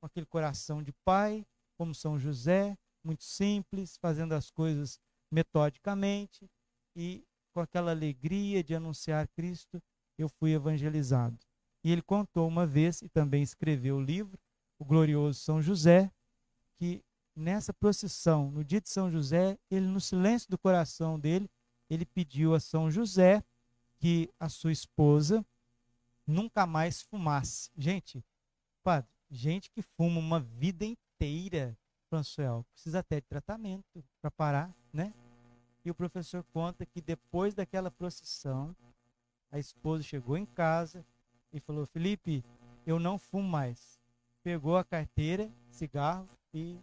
[0.00, 1.44] com aquele coração de pai,
[1.78, 4.98] como São José, muito simples, fazendo as coisas
[5.30, 6.48] metodicamente
[6.96, 9.82] e com aquela alegria de anunciar Cristo,
[10.18, 11.38] eu fui evangelizado.
[11.82, 14.38] E ele contou uma vez, e também escreveu o livro,
[14.78, 16.10] o glorioso São José,
[16.76, 17.02] que
[17.34, 21.50] nessa procissão, no dia de São José, ele, no silêncio do coração dele,
[21.88, 23.42] ele pediu a São José
[23.98, 25.44] que a sua esposa
[26.26, 27.70] nunca mais fumasse.
[27.76, 28.24] Gente,
[28.82, 31.76] padre, gente que fuma uma vida inteira,
[32.08, 35.12] Françoel, precisa até de tratamento para parar, né?
[35.90, 38.74] O professor conta que depois daquela procissão,
[39.50, 41.04] a esposa chegou em casa
[41.52, 42.44] e falou: Felipe,
[42.86, 44.00] eu não fumo mais.
[44.42, 46.78] Pegou a carteira, cigarro e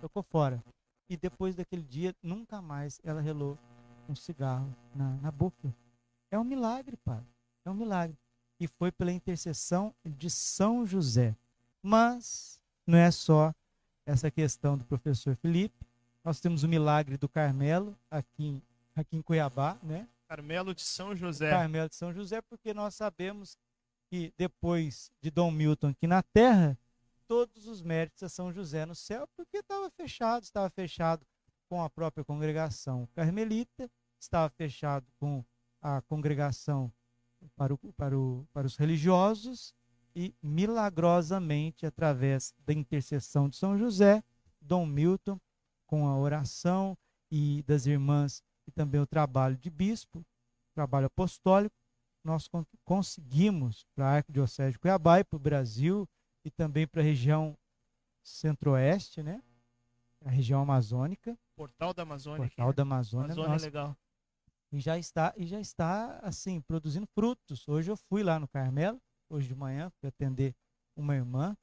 [0.00, 0.62] tocou fora.
[1.08, 3.58] E depois daquele dia, nunca mais ela relou
[4.08, 5.74] um cigarro na, na boca.
[6.30, 7.26] É um milagre, Padre.
[7.64, 8.16] É um milagre.
[8.60, 11.36] E foi pela intercessão de São José.
[11.82, 13.52] Mas não é só
[14.04, 15.84] essa questão do professor Felipe.
[16.26, 18.60] Nós temos o milagre do Carmelo aqui,
[18.96, 20.08] aqui em Cuiabá, né?
[20.26, 21.50] Carmelo de São José.
[21.50, 23.56] Carmelo de São José, porque nós sabemos
[24.10, 26.76] que depois de Dom Milton aqui na Terra,
[27.28, 31.24] todos os méritos a São José no céu, porque estava fechado, estava fechado
[31.68, 35.44] com a própria congregação carmelita, estava fechado com
[35.80, 36.92] a congregação
[37.54, 39.72] para, o, para, o, para os religiosos
[40.12, 44.24] e milagrosamente, através da intercessão de São José,
[44.60, 45.38] Dom Milton,
[45.86, 46.96] com a oração
[47.30, 50.24] e das irmãs e também o trabalho de bispo,
[50.74, 51.74] trabalho apostólico,
[52.24, 52.48] nós
[52.84, 56.08] conseguimos para a Arquidiocese de Cuiabá e para o Brasil
[56.44, 57.56] e também para a região
[58.22, 59.40] centro-oeste, né?
[60.24, 61.38] A região amazônica.
[61.54, 62.38] Portal da Amazônia.
[62.38, 63.32] Portal da Amazônia.
[63.32, 63.96] Amazônia é legal.
[64.72, 67.66] E já está e já está assim produzindo frutos.
[67.68, 70.54] Hoje eu fui lá no Carmelo, hoje de manhã, para atender
[70.96, 71.56] uma irmã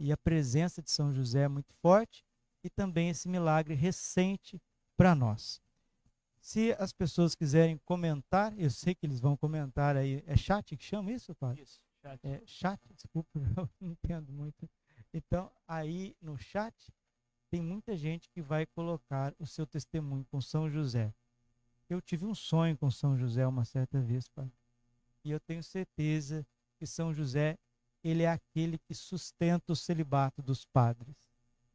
[0.00, 2.24] e a presença de São José é muito forte
[2.68, 4.60] e também esse milagre recente
[4.94, 5.58] para nós.
[6.38, 10.22] Se as pessoas quiserem comentar, eu sei que eles vão comentar aí.
[10.26, 11.58] É chat que chama isso, pai?
[11.58, 12.20] Isso, chat.
[12.22, 14.68] É, chat, desculpa, eu não entendo muito.
[15.14, 16.74] Então, aí no chat,
[17.50, 21.12] tem muita gente que vai colocar o seu testemunho com São José.
[21.88, 24.52] Eu tive um sonho com São José uma certa vez, pai.
[25.24, 26.46] E eu tenho certeza
[26.78, 27.56] que São José,
[28.04, 31.16] ele é aquele que sustenta o celibato dos padres.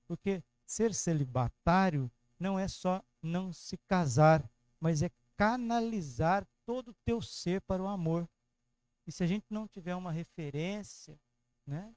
[0.08, 4.47] Porque ser celibatário não é só não se casar,
[4.80, 8.28] mas é canalizar todo o teu ser para o amor.
[9.06, 11.19] E se a gente não tiver uma referência,
[11.65, 11.93] né,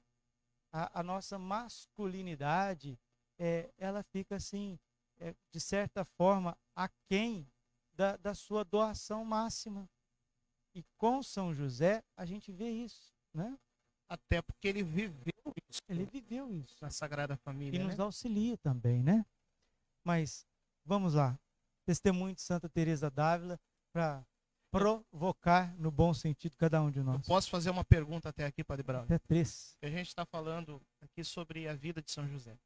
[0.71, 2.99] a, a nossa masculinidade,
[3.39, 4.79] é, ela fica assim,
[5.19, 7.47] é, de certa forma, aquém
[7.93, 9.89] da, da sua doação máxima.
[10.73, 13.57] E com São José, a gente vê isso, né?
[14.07, 15.33] Até porque ele viveu
[15.81, 15.99] isso.
[16.01, 16.75] Ele viveu isso.
[16.81, 17.77] Na Sagrada Família.
[17.77, 17.85] E né?
[17.85, 19.25] nos auxilia também, né?
[20.03, 20.45] Mas,
[20.85, 21.37] vamos lá.
[21.85, 23.59] Testemunho de Santa Teresa d'Ávila
[23.93, 24.25] para
[24.71, 27.15] provocar no bom sentido cada um de nós.
[27.15, 29.05] Eu posso fazer uma pergunta até aqui, Padre Braulio?
[29.05, 29.77] Até três.
[29.81, 32.57] A gente está falando aqui sobre a vida de São José.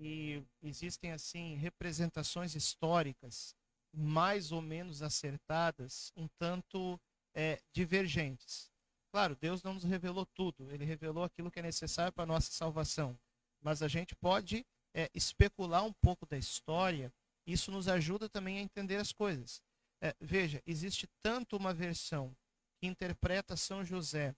[0.00, 3.54] E existem, assim, representações históricas
[3.92, 7.00] mais ou menos acertadas, um tanto
[7.34, 8.70] é, divergentes.
[9.10, 12.50] Claro, Deus não nos revelou tudo, ele revelou aquilo que é necessário para a nossa
[12.52, 13.18] salvação.
[13.60, 17.12] Mas a gente pode é, especular um pouco da história,
[17.46, 19.62] isso nos ajuda também a entender as coisas.
[20.00, 22.34] É, veja, existe tanto uma versão
[22.78, 24.34] que interpreta São José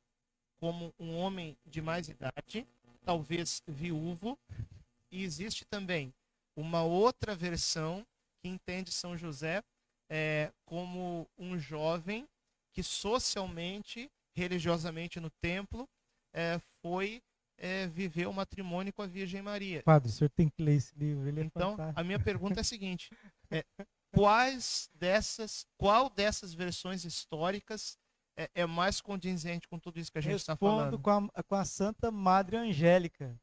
[0.59, 2.67] como um homem de mais idade,
[3.05, 4.39] talvez viúvo,
[5.11, 6.15] e existe também
[6.55, 8.07] uma outra versão
[8.41, 9.63] que entende São José
[10.09, 12.29] é, como um jovem
[12.73, 15.89] que socialmente, religiosamente no templo,
[16.35, 17.23] é, foi
[17.59, 19.83] é, viver o matrimônio com a Virgem Maria.
[19.83, 21.29] Padre, o senhor tem que ler esse livro.
[21.29, 22.01] Ele é então, fantástico.
[22.01, 23.11] a minha pergunta é a seguinte:
[23.51, 23.65] é,
[24.13, 27.99] quais dessas, qual dessas versões históricas
[28.37, 30.99] é, é, mais condizente com tudo isso que a gente está falando?
[30.99, 33.39] Com a, com a Santa Madre Angélica,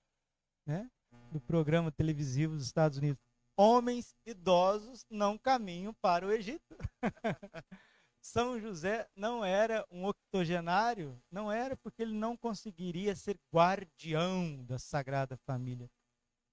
[0.65, 0.89] né?
[1.31, 3.21] do programa televisivo dos Estados Unidos
[3.57, 6.77] homens idosos não caminham para o Egito.
[8.27, 14.77] São José não era um octogenário, não era porque ele não conseguiria ser guardião da
[14.77, 15.89] Sagrada Família.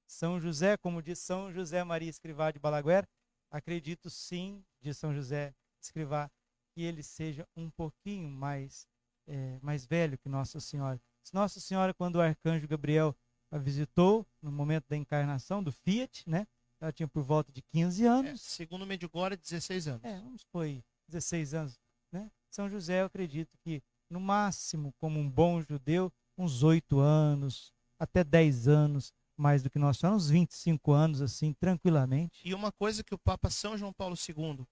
[0.07, 3.09] São José, como diz São José Maria Escrivá de Balaguer,
[3.51, 6.31] acredito sim, de São José Escrivá,
[6.73, 8.87] que ele seja um pouquinho mais,
[9.27, 11.01] é, mais velho que Nossa Senhora.
[11.33, 13.17] Nossa Senhora, quando o arcanjo Gabriel
[13.51, 16.47] a visitou, no momento da encarnação do Fiat, né?
[16.81, 18.31] Ela tinha por volta de 15 anos.
[18.31, 20.05] É, segundo Medjugorje, 16 anos.
[20.05, 21.81] É, vamos foi 16 anos.
[22.13, 22.31] Né?
[22.51, 28.23] São José, eu acredito que, no máximo, como um bom judeu, uns 8 anos, até
[28.25, 32.41] 10 anos mais do que nós, só uns 25 anos, assim, tranquilamente.
[32.45, 34.65] E uma coisa que o Papa São João Paulo II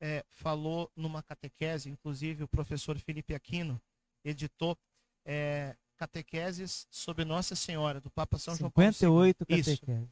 [0.00, 3.80] é, falou numa catequese, inclusive o professor Felipe Aquino
[4.24, 4.76] editou
[5.24, 8.92] é, catequeses sobre Nossa Senhora, do Papa São João Paulo II.
[8.92, 10.08] 58 catequeses.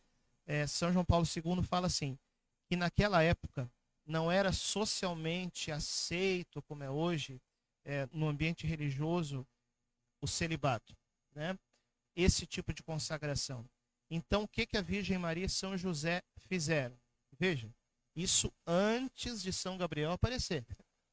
[0.46, 2.18] É, São João Paulo II fala assim,
[2.68, 3.70] que naquela época
[4.06, 7.42] não era socialmente aceito, como é hoje,
[7.84, 9.46] é, no ambiente religioso,
[10.22, 10.96] o celibato,
[11.34, 11.58] né?
[12.14, 13.68] esse tipo de consagração.
[14.10, 16.96] Então, o que, que a Virgem Maria e São José fizeram?
[17.38, 17.68] Veja,
[18.14, 20.64] isso antes de São Gabriel aparecer.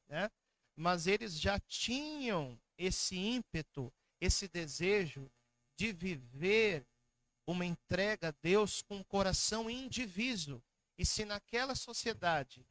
[0.08, 0.30] Né?
[0.76, 5.30] Mas eles já tinham esse ímpeto, esse desejo
[5.76, 6.86] de viver
[7.46, 10.62] uma entrega a Deus com o coração indiviso.
[10.96, 12.64] E se naquela sociedade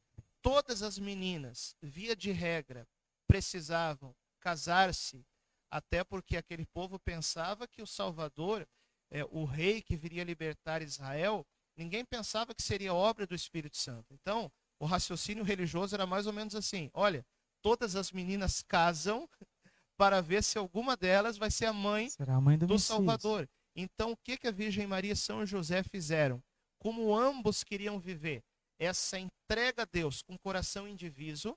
[0.43, 2.87] todas as meninas, via de regra,
[3.25, 5.25] precisavam casar-se,
[5.71, 8.67] até porque aquele povo pensava que o Salvador
[9.13, 11.45] é, o rei que viria libertar Israel,
[11.77, 14.11] ninguém pensava que seria obra do Espírito Santo.
[14.11, 17.23] Então, o raciocínio religioso era mais ou menos assim: olha,
[17.61, 19.29] todas as meninas casam
[19.95, 23.47] para ver se alguma delas vai ser a mãe, a mãe do, do Salvador.
[23.75, 26.43] Então, o que, que a Virgem Maria e São José fizeram?
[26.79, 28.43] Como ambos queriam viver
[28.79, 29.19] essa
[29.53, 31.55] entrega a Deus com coração indiviso,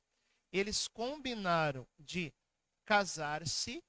[0.52, 2.30] eles combinaram de
[2.84, 3.82] casar-se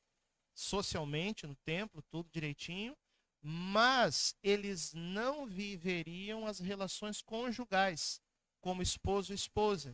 [0.56, 2.96] socialmente no templo, tudo direitinho,
[3.42, 8.22] mas eles não viveriam as relações conjugais
[8.62, 9.94] como esposo e esposa.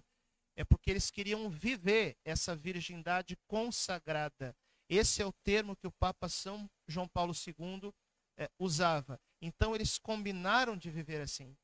[0.55, 4.55] É porque eles queriam viver essa virgindade consagrada.
[4.87, 7.91] Esse é o termo que o Papa São João Paulo II
[8.37, 9.19] é, usava.
[9.41, 11.57] Então eles combinaram de viver assim.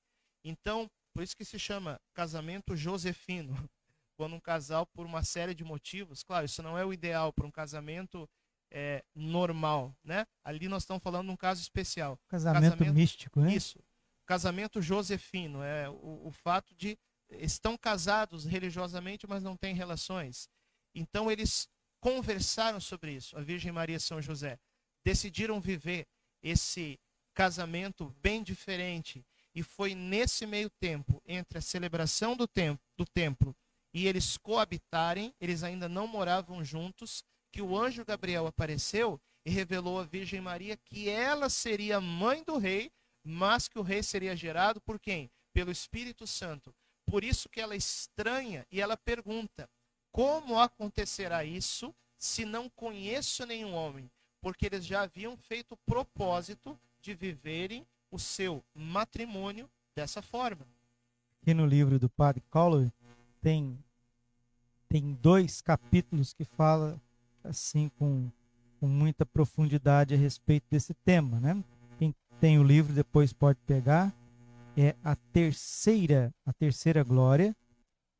[0.43, 3.53] Então, por isso que se chama casamento josefino.
[4.15, 7.45] Quando um casal, por uma série de motivos, claro, isso não é o ideal para
[7.45, 8.25] um casamento
[8.71, 10.25] é, normal, né?
[10.45, 12.17] Ali nós estamos falando de um caso especial.
[12.29, 13.53] Casamento, casamento místico, né?
[13.53, 13.83] Isso.
[14.25, 16.97] Casamento josefino é o, o fato de
[17.31, 20.47] estão casados religiosamente, mas não têm relações.
[20.95, 21.67] Então eles
[21.99, 24.57] conversaram sobre isso, a Virgem Maria e São José.
[25.03, 26.07] Decidiram viver
[26.41, 26.97] esse
[27.33, 29.25] casamento bem diferente.
[29.53, 33.55] E foi nesse meio tempo, entre a celebração do, tempo, do templo
[33.93, 39.99] e eles coabitarem, eles ainda não moravam juntos, que o anjo Gabriel apareceu e revelou
[39.99, 42.91] à Virgem Maria que ela seria mãe do rei,
[43.23, 45.31] mas que o rei seria gerado por quem?
[45.51, 46.73] Pelo Espírito Santo.
[47.05, 49.67] Por isso que ela estranha e ela pergunta:
[50.11, 54.11] como acontecerá isso se não conheço nenhum homem?
[54.41, 60.65] Porque eles já haviam feito o propósito de viverem o seu matrimônio dessa forma.
[61.41, 62.91] Aqui no livro do Padre Collor
[63.41, 63.77] tem
[64.89, 66.99] tem dois capítulos que fala
[67.43, 68.29] assim com,
[68.79, 71.63] com muita profundidade a respeito desse tema, né?
[71.99, 74.13] Quem tem o livro depois pode pegar.
[74.75, 77.55] É a terceira, a terceira glória,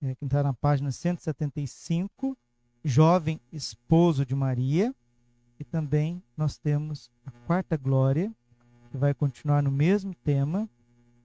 [0.02, 2.38] é, que está na página 175,
[2.84, 4.94] jovem esposo de Maria.
[5.60, 8.32] E também nós temos a quarta glória,
[8.90, 10.70] que vai continuar no mesmo tema,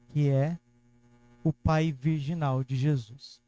[0.09, 0.59] que é
[1.43, 3.41] o pai virginal de Jesus.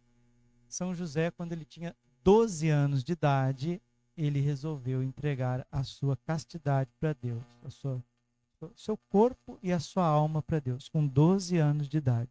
[0.68, 3.80] São José, quando ele tinha 12 anos de idade,
[4.16, 8.02] ele resolveu entregar a sua castidade para Deus, a sua,
[8.74, 12.30] seu corpo e a sua alma para Deus, com 12 anos de idade.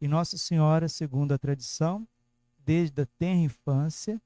[0.00, 2.06] E Nossa Senhora, segundo a tradição,
[2.58, 4.20] desde a tenra infância,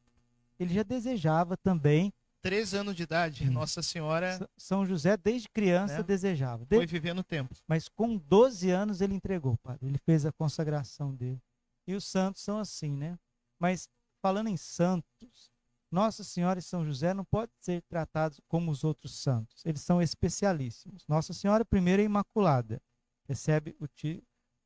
[0.58, 2.12] ele já desejava também.
[2.46, 4.48] Três anos de idade, Nossa Senhora.
[4.56, 6.02] São José, desde criança, né?
[6.04, 6.64] desejava.
[6.64, 6.86] Desde...
[6.86, 7.52] Foi vivendo o tempo.
[7.66, 9.88] Mas com 12 anos ele entregou, padre.
[9.88, 11.42] Ele fez a consagração dele.
[11.88, 13.18] E os santos são assim, né?
[13.58, 13.88] Mas
[14.22, 15.50] falando em santos,
[15.90, 19.66] nossa Senhora e São José não podem ser tratados como os outros santos.
[19.66, 21.04] Eles são especialíssimos.
[21.08, 22.80] Nossa Senhora, primeiro, é imaculada.
[23.28, 23.88] Recebe o,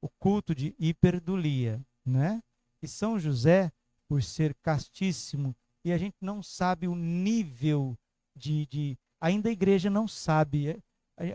[0.02, 1.80] o culto de hiperdulia.
[2.04, 2.42] Né?
[2.82, 3.72] E São José,
[4.06, 7.96] por ser castíssimo, e a gente não sabe o nível
[8.34, 8.66] de.
[8.66, 10.82] de ainda a igreja não sabe.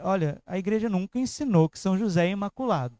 [0.03, 2.97] Olha, a igreja nunca ensinou que São José é imaculado.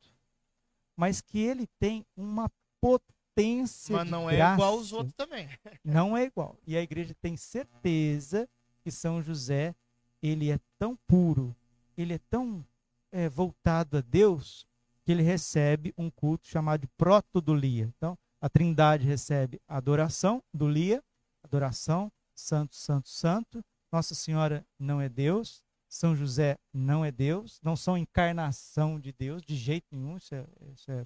[0.96, 5.50] Mas que ele tem uma potência Mas não é graça, igual aos outros também.
[5.84, 6.58] Não é igual.
[6.66, 8.48] E a igreja tem certeza
[8.82, 9.76] que São José,
[10.22, 11.54] ele é tão puro,
[11.98, 12.66] ele é tão
[13.12, 14.66] é, voltado a Deus,
[15.04, 17.92] que ele recebe um culto chamado de protodolia.
[17.98, 21.04] Então, a trindade recebe a adoração, dolia,
[21.46, 23.64] adoração, santo, santo, santo.
[23.92, 29.42] Nossa Senhora não é Deus, São José não é Deus, não são encarnação de Deus,
[29.42, 31.06] de jeito nenhum, isso é, isso é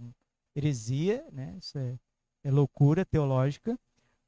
[0.55, 1.55] heresia, né?
[1.59, 1.97] isso é
[2.43, 3.77] é loucura teológica,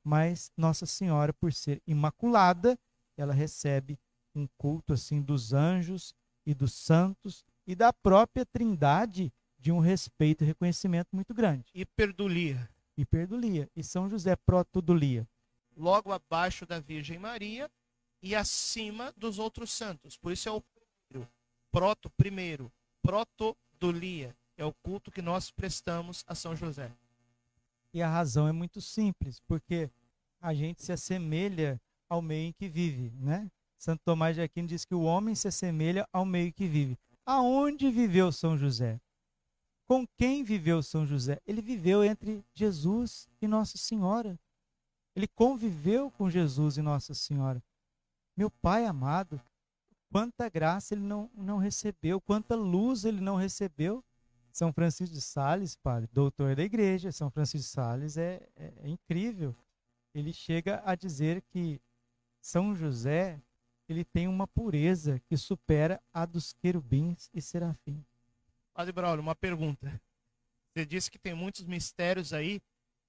[0.04, 2.78] mas Nossa Senhora, por ser imaculada,
[3.18, 4.00] ela recebe
[4.36, 6.14] um culto assim dos anjos
[6.46, 11.66] e dos santos e da própria Trindade de um respeito e reconhecimento muito grande.
[11.74, 12.70] Hiperdulia.
[12.98, 13.70] Hiperdulia.
[13.76, 15.28] E São José protodulia.
[15.76, 17.70] Logo abaixo da Virgem Maria
[18.22, 20.18] e acima dos outros santos.
[20.18, 20.62] Por isso é o
[21.10, 21.32] primeiro,
[21.72, 24.36] proto primeiro, protodulia.
[24.58, 26.92] É o culto que nós prestamos a São José.
[27.94, 29.90] E a razão é muito simples, porque
[30.40, 33.50] a gente se assemelha ao meio em que vive, né?
[33.78, 36.98] Santo Tomás de Aquino diz que o homem se assemelha ao meio que vive.
[37.26, 39.00] Aonde viveu São José?
[39.88, 41.40] Com quem viveu São José?
[41.46, 44.40] Ele viveu entre Jesus e Nossa Senhora.
[45.16, 47.62] Ele conviveu com Jesus e Nossa Senhora.
[48.36, 49.42] Meu Pai amado,
[50.12, 54.04] quanta graça ele não, não recebeu, quanta luz ele não recebeu.
[54.52, 58.90] São Francisco de Sales, padre, doutor da igreja, São Francisco de Sales é, é, é
[58.90, 59.56] incrível.
[60.14, 61.82] Ele chega a dizer que
[62.42, 63.42] São José
[63.88, 68.06] ele tem uma pureza que supera a dos querubins e serafins.
[68.74, 70.02] Padre Braulio, uma pergunta.
[70.74, 72.62] Você disse que tem muitos mistérios aí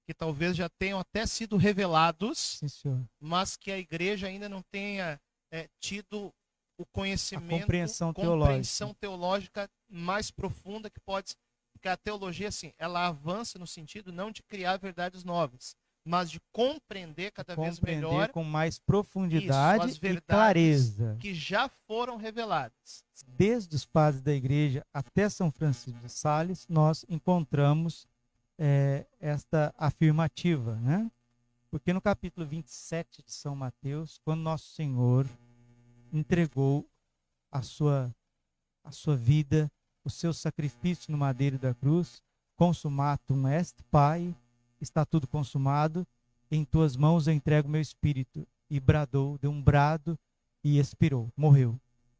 [0.05, 5.19] que talvez já tenham até sido revelados, Sim, mas que a igreja ainda não tenha
[5.51, 6.33] é, tido
[6.77, 9.67] o conhecimento, a compreensão, compreensão teológica.
[9.67, 11.35] teológica mais profunda que pode,
[11.73, 15.75] porque a teologia assim, ela avança no sentido não de criar verdades novas,
[16.05, 21.69] mas de compreender cada compreender vez melhor com mais profundidade isso, e clareza que já
[21.87, 23.05] foram reveladas.
[23.25, 28.05] Desde os padres da igreja até São Francisco de Sales, nós encontramos
[28.65, 31.11] é, esta afirmativa, né?
[31.69, 35.27] Porque no capítulo 27 de São Mateus, quando nosso Senhor
[36.13, 36.89] entregou
[37.51, 38.15] a sua
[38.81, 39.69] a sua vida,
[40.03, 42.21] o seu sacrifício no madeiro da cruz,
[42.55, 44.33] consumatum est, Pai,
[44.79, 46.07] está tudo consumado,
[46.49, 48.47] em tuas mãos eu entrego meu espírito.
[48.69, 50.17] E bradou, deu um brado
[50.63, 51.79] e expirou, morreu.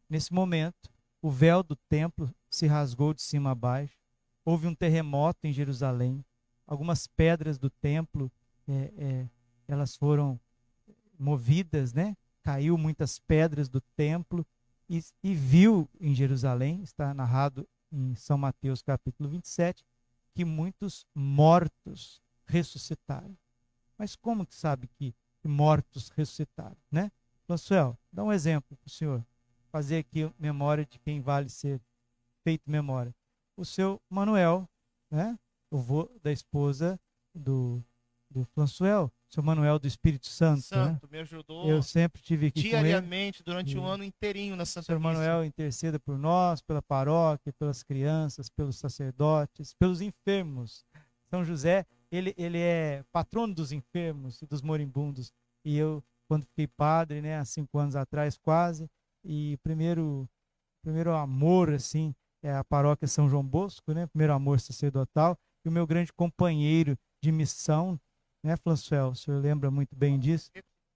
[0.10, 0.92] Nesse momento,
[1.22, 3.98] o véu do templo se rasgou de cima a baixo,
[4.46, 6.24] houve um terremoto em Jerusalém,
[6.66, 8.32] algumas pedras do templo,
[8.68, 9.30] é, é,
[9.68, 10.40] elas foram
[11.18, 12.16] movidas, né?
[12.44, 14.46] Caiu muitas pedras do templo
[14.90, 19.86] e, e viu em Jerusalém, está narrado em São Mateus capítulo 27,
[20.34, 23.38] que muitos mortos ressuscitaram.
[23.98, 27.12] Mas como que sabe que mortos ressuscitaram, né?
[27.48, 29.26] Lançuel, dá um exemplo para o senhor,
[29.70, 31.82] fazer aqui memória de quem vale ser
[32.44, 33.14] feito memória.
[33.56, 34.68] O seu Manuel,
[35.12, 35.38] né?
[35.74, 37.00] O vô da esposa
[37.34, 37.84] do,
[38.30, 40.58] do Françoel, seu Manuel do Espírito Santo.
[40.58, 40.62] Né?
[40.62, 41.12] Santo, né?
[41.12, 41.68] me ajudou.
[41.68, 46.00] Eu sempre tive aqui diariamente durante o um ano inteirinho na Santa Seu Manuel interceda
[46.00, 50.86] por nós, pela paróquia, pelas crianças, pelos sacerdotes, pelos enfermos.
[51.26, 55.34] São José, ele, ele é patrono dos enfermos e dos moribundos.
[55.66, 58.88] E eu, quando fiquei padre, né, há cinco anos atrás quase,
[59.26, 60.30] e primeiro,
[60.84, 62.14] primeiro amor, assim,
[62.44, 66.98] é a paróquia São João Bosco, né, primeiro amor sacerdotal, e o meu grande companheiro
[67.22, 68.00] de missão,
[68.44, 69.12] né, François?
[69.12, 70.52] O senhor lembra muito bem disso?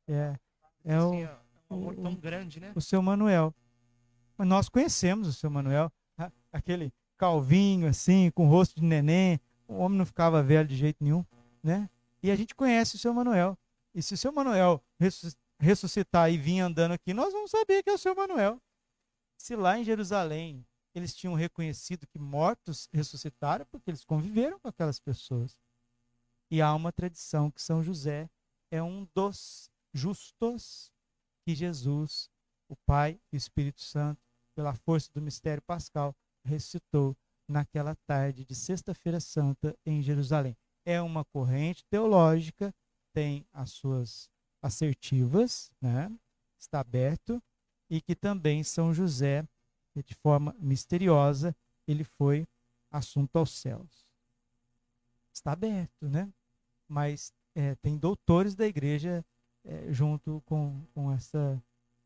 [0.08, 0.36] É,
[0.84, 1.28] é o, um
[1.70, 2.72] amor tão grande, né?
[2.76, 3.54] O seu Manuel.
[4.38, 5.92] Nós conhecemos o seu Manuel,
[6.52, 11.26] aquele calvinho assim, com rosto de neném, o homem não ficava velho de jeito nenhum,
[11.64, 11.90] né?
[12.22, 13.58] E a gente conhece o seu Manuel.
[13.94, 14.84] E se o seu Manuel
[15.60, 18.62] ressuscitar e vir andando aqui, nós vamos saber que é o seu Manuel.
[19.38, 20.66] Se lá em Jerusalém
[20.98, 25.60] eles tinham reconhecido que mortos ressuscitaram porque eles conviveram com aquelas pessoas.
[26.50, 28.30] E há uma tradição que São José
[28.72, 30.92] é um dos justos
[31.46, 32.30] que Jesus,
[32.68, 34.22] o Pai e o Espírito Santo,
[34.56, 37.16] pela força do mistério pascal, ressuscitou
[37.48, 40.58] naquela tarde de Sexta-feira Santa em Jerusalém.
[40.86, 42.74] É uma corrente teológica,
[43.14, 44.30] tem as suas
[44.62, 46.12] assertivas, né?
[46.60, 47.42] está aberto,
[47.90, 49.48] e que também São José
[50.04, 51.56] de forma misteriosa,
[51.88, 52.48] ele foi
[52.92, 54.08] assunto aos céus.
[55.34, 56.32] Está aberto, né?
[56.88, 59.26] Mas é, tem doutores da igreja
[59.64, 61.62] é, junto com, com essa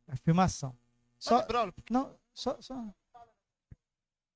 [0.08, 0.76] afirmação.
[1.20, 1.46] Só,
[1.90, 2.94] não, só, só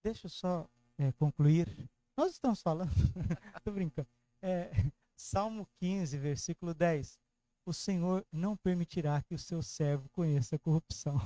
[0.03, 1.89] deixa eu só é, concluir.
[2.15, 2.91] Nós estamos falando,
[3.57, 4.07] estou brincando.
[4.41, 4.71] É,
[5.15, 7.19] Salmo 15, versículo 10.
[7.65, 11.19] O Senhor não permitirá que o seu servo conheça a corrupção.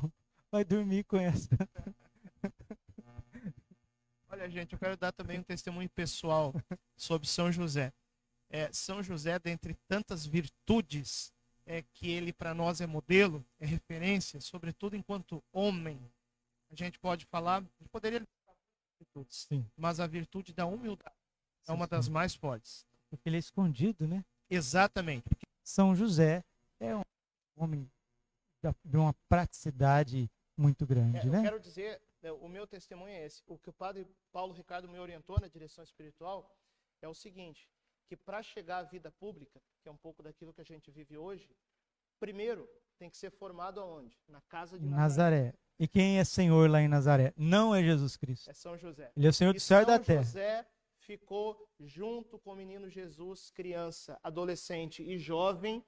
[0.50, 1.50] Vai dormir com essa.
[4.50, 6.54] Gente, eu quero dar também um testemunho pessoal
[6.98, 7.94] sobre São José.
[8.50, 11.32] É, São José, dentre tantas virtudes
[11.66, 16.00] é, que ele para nós é modelo, é referência, sobretudo enquanto homem,
[16.72, 18.26] a gente pode falar, poderia
[19.00, 21.16] virtudes, sim, mas a virtude da humildade
[21.68, 22.86] é uma das mais fortes.
[23.10, 24.26] Porque ele é escondido, né?
[24.50, 25.30] Exatamente.
[25.64, 26.44] São José
[26.80, 27.04] é um
[27.56, 27.90] homem
[28.84, 31.40] de uma praticidade muito grande, é, né?
[31.40, 32.02] Eu quero dizer
[32.42, 33.42] o meu testemunho é esse.
[33.48, 36.56] O que o padre Paulo Ricardo me orientou na direção espiritual
[37.02, 37.70] é o seguinte,
[38.08, 41.18] que para chegar à vida pública, que é um pouco daquilo que a gente vive
[41.18, 41.50] hoje,
[42.20, 42.68] primeiro
[42.98, 44.18] tem que ser formado aonde?
[44.28, 45.38] Na casa de Nazaré.
[45.38, 45.54] Nazaré.
[45.80, 47.34] E quem é Senhor lá em Nazaré?
[47.38, 48.50] Não é Jesus Cristo.
[48.50, 49.12] É São José.
[49.16, 50.24] Ele é o Senhor do céu e da terra.
[50.24, 50.68] José
[50.98, 55.82] ficou junto com o menino Jesus, criança, adolescente e jovem,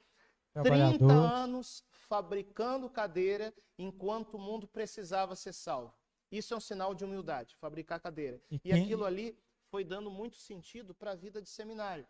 [0.54, 1.12] 30 Trabalhador.
[1.12, 5.94] anos fabricando cadeira enquanto o mundo precisava ser salvo.
[6.32, 8.42] Isso é um sinal de humildade, fabricar cadeira.
[8.50, 9.38] E E quem- aquilo ali
[9.70, 12.08] foi dando muito sentido para a vida de seminário.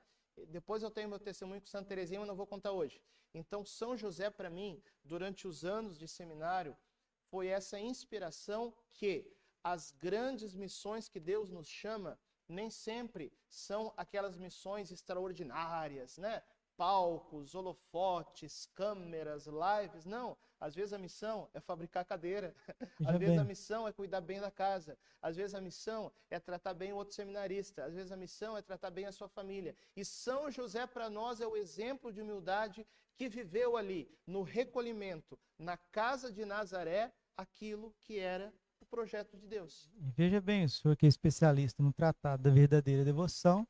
[0.47, 3.01] Depois eu tenho meu testemunho com Santa Teresinha, mas não vou contar hoje.
[3.33, 6.75] Então, São José, para mim, durante os anos de seminário,
[7.29, 9.25] foi essa inspiração que
[9.63, 12.17] as grandes missões que Deus nos chama
[12.47, 16.43] nem sempre são aquelas missões extraordinárias, né?
[16.75, 20.05] Palcos, holofotes, câmeras, lives.
[20.05, 20.37] Não.
[20.61, 22.55] Às vezes a missão é fabricar cadeira.
[23.03, 24.95] Às vezes a missão é cuidar bem da casa.
[25.19, 27.83] Às vezes a missão é tratar bem o outro seminarista.
[27.83, 29.75] Às vezes a missão é tratar bem a sua família.
[29.95, 32.85] E São José, para nós, é o exemplo de humildade
[33.15, 39.47] que viveu ali, no recolhimento, na casa de Nazaré, aquilo que era o projeto de
[39.47, 39.89] Deus.
[39.95, 43.67] E veja bem, o senhor que é especialista no Tratado da Verdadeira Devoção,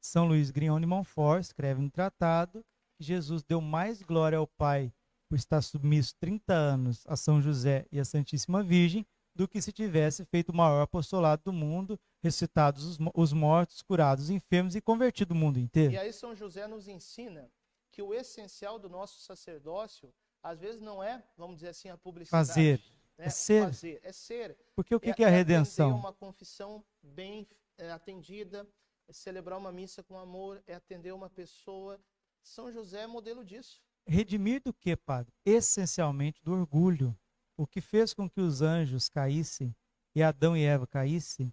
[0.00, 2.64] São Luís Grignon de Montfort escreve no tratado
[2.96, 4.92] que Jesus deu mais glória ao Pai
[5.32, 9.72] por estar submisso 30 anos a São José e a Santíssima Virgem do que se
[9.72, 14.80] tivesse feito o maior apostolado do mundo, ressuscitados os, os mortos, curados os enfermos e
[14.82, 15.94] convertido o mundo inteiro.
[15.94, 17.50] E aí São José nos ensina
[17.90, 20.12] que o essencial do nosso sacerdócio,
[20.42, 22.48] às vezes não é, vamos dizer assim, a publicidade.
[22.48, 22.82] Fazer.
[23.16, 23.24] né?
[23.24, 23.64] é ser.
[23.64, 24.58] Fazer, é ser.
[24.76, 25.96] Porque o que, que é a atender redenção?
[25.96, 28.68] uma confissão bem é, atendida,
[29.08, 31.98] é celebrar uma missa com amor, é atender uma pessoa.
[32.42, 33.80] São José é modelo disso.
[34.06, 35.32] Redimir do que, padre?
[35.44, 37.16] Essencialmente do orgulho.
[37.56, 39.74] O que fez com que os anjos caíssem
[40.14, 41.52] e Adão e Eva caíssem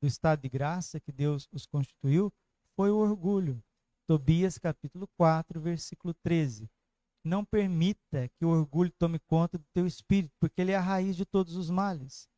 [0.00, 2.32] do estado de graça que Deus os constituiu
[2.74, 3.62] foi o orgulho.
[4.06, 6.68] Tobias capítulo 4, versículo 13.
[7.24, 11.16] Não permita que o orgulho tome conta do teu espírito, porque ele é a raiz
[11.16, 12.28] de todos os males.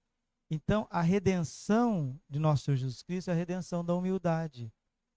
[0.51, 4.71] Então, a redenção de nosso Senhor Jesus Cristo é a redenção da humildade.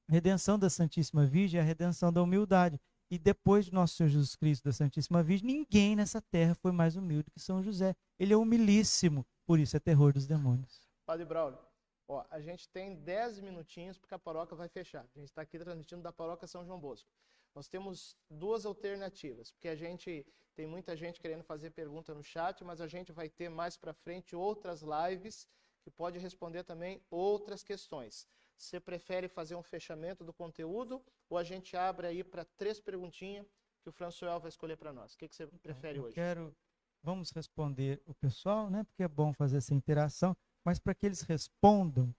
[0.10, 2.80] A redenção da Santíssima Virgem é a redenção da humildade.
[3.10, 6.96] E depois de nosso Senhor Jesus Cristo da Santíssima Virgem, ninguém nessa terra foi mais
[6.96, 7.96] humilde que São José.
[8.20, 10.88] Ele é humilíssimo, por isso é terror dos demônios.
[11.06, 11.60] Padre Braulio,
[12.08, 15.06] ó, a gente tem 10 minutinhos porque a paróquia vai fechar.
[15.16, 17.10] A gente está aqui transmitindo da paróquia São João Bosco.
[17.56, 22.64] Nós temos duas alternativas, porque a gente tem muita gente querendo fazer pergunta no chat,
[22.64, 25.48] mas a gente vai ter mais para frente outras lives
[25.82, 28.28] que pode responder também outras questões.
[28.58, 33.46] Você prefere fazer um fechamento do conteúdo ou a gente abre aí para três perguntinhas
[33.84, 35.14] que o François vai escolher para nós?
[35.14, 36.16] O que, que você prefere Eu hoje?
[36.16, 36.56] quero,
[37.04, 38.84] vamos responder o pessoal, né?
[38.84, 40.36] Porque é bom fazer essa interação,
[40.66, 42.14] mas para que eles respondam,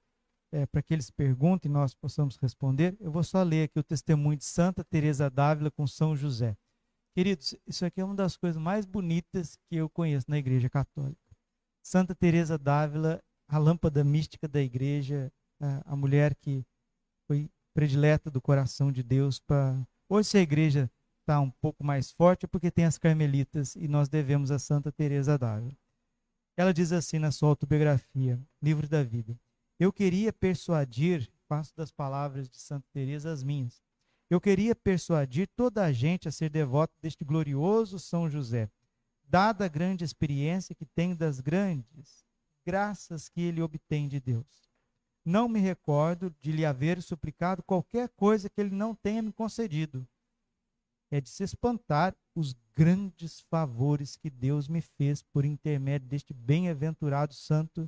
[0.52, 3.82] é, para que eles perguntem e nós possamos responder, eu vou só ler aqui o
[3.82, 6.56] testemunho de Santa Teresa d'Ávila com São José.
[7.14, 11.20] Queridos, isso aqui é uma das coisas mais bonitas que eu conheço na Igreja Católica.
[11.82, 16.64] Santa Teresa d'Ávila, a lâmpada mística da Igreja, a, mulher que
[17.26, 19.76] foi predileta do coração de Deus para
[20.08, 20.90] hoje se a Igreja
[21.20, 24.90] está um pouco mais forte é porque tem as carmelitas e nós devemos a Santa
[24.90, 25.76] Teresa d'Ávila.
[26.56, 29.38] Ela diz assim na sua autobiografia, Livro da Vida:
[29.78, 33.82] Eu queria persuadir, faço das palavras de Santa Teresa as minhas.
[34.30, 38.70] Eu queria persuadir toda a gente a ser devota deste glorioso São José,
[39.24, 42.26] dada a grande experiência que tem das grandes
[42.66, 44.67] graças que ele obtém de Deus.
[45.28, 50.08] Não me recordo de lhe haver suplicado qualquer coisa que ele não tenha me concedido
[51.10, 57.34] é de se espantar os grandes favores que Deus me fez por intermédio deste bem-aventurado
[57.34, 57.82] santo.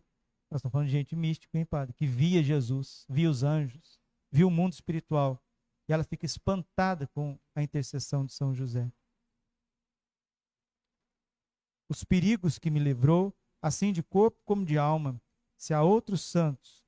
[0.51, 1.95] Nós estamos falando de gente mística, hein, padre?
[1.95, 3.99] Que via Jesus, via os anjos,
[4.31, 5.43] via o mundo espiritual.
[5.89, 8.93] E ela fica espantada com a intercessão de São José.
[11.89, 15.19] Os perigos que me livrou, assim de corpo como de alma,
[15.57, 16.81] se a outros santos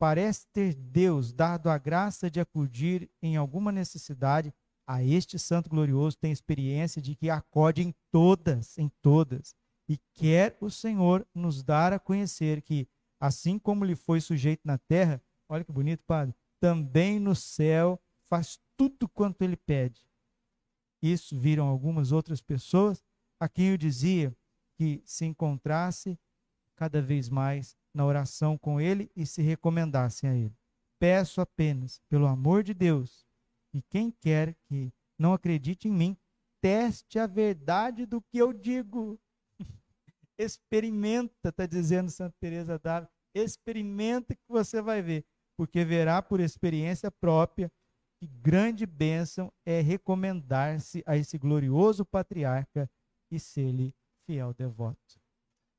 [0.00, 4.50] parece ter Deus dado a graça de acudir em alguma necessidade,
[4.88, 9.54] a este santo glorioso tem experiência de que acode em todas, em todas.
[9.86, 12.88] E quer o Senhor nos dar a conhecer que,
[13.20, 18.58] assim como lhe foi sujeito na terra, olha que bonito, padre, também no céu faz
[18.78, 20.00] tudo quanto ele pede.
[21.02, 23.04] Isso viram algumas outras pessoas
[23.38, 24.34] a quem eu dizia
[24.78, 26.18] que se encontrasse
[26.74, 30.56] cada vez mais na oração com ele e se recomendassem a ele.
[30.98, 33.26] Peço apenas, pelo amor de Deus,
[33.72, 36.16] e quem quer que não acredite em mim,
[36.60, 39.18] teste a verdade do que eu digo.
[40.38, 45.24] experimenta, está dizendo Santa Teresa d'Ávila, experimenta que você vai ver,
[45.56, 47.70] porque verá por experiência própria
[48.18, 52.90] que grande bênção é recomendar-se a esse glorioso patriarca
[53.30, 53.94] e ser-lhe
[54.26, 55.18] fiel devoto.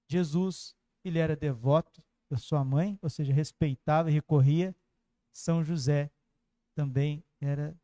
[0.09, 4.75] Jesus, ele era devoto da sua mãe, ou seja, respeitava e recorria.
[5.33, 6.11] São José
[6.75, 7.75] também era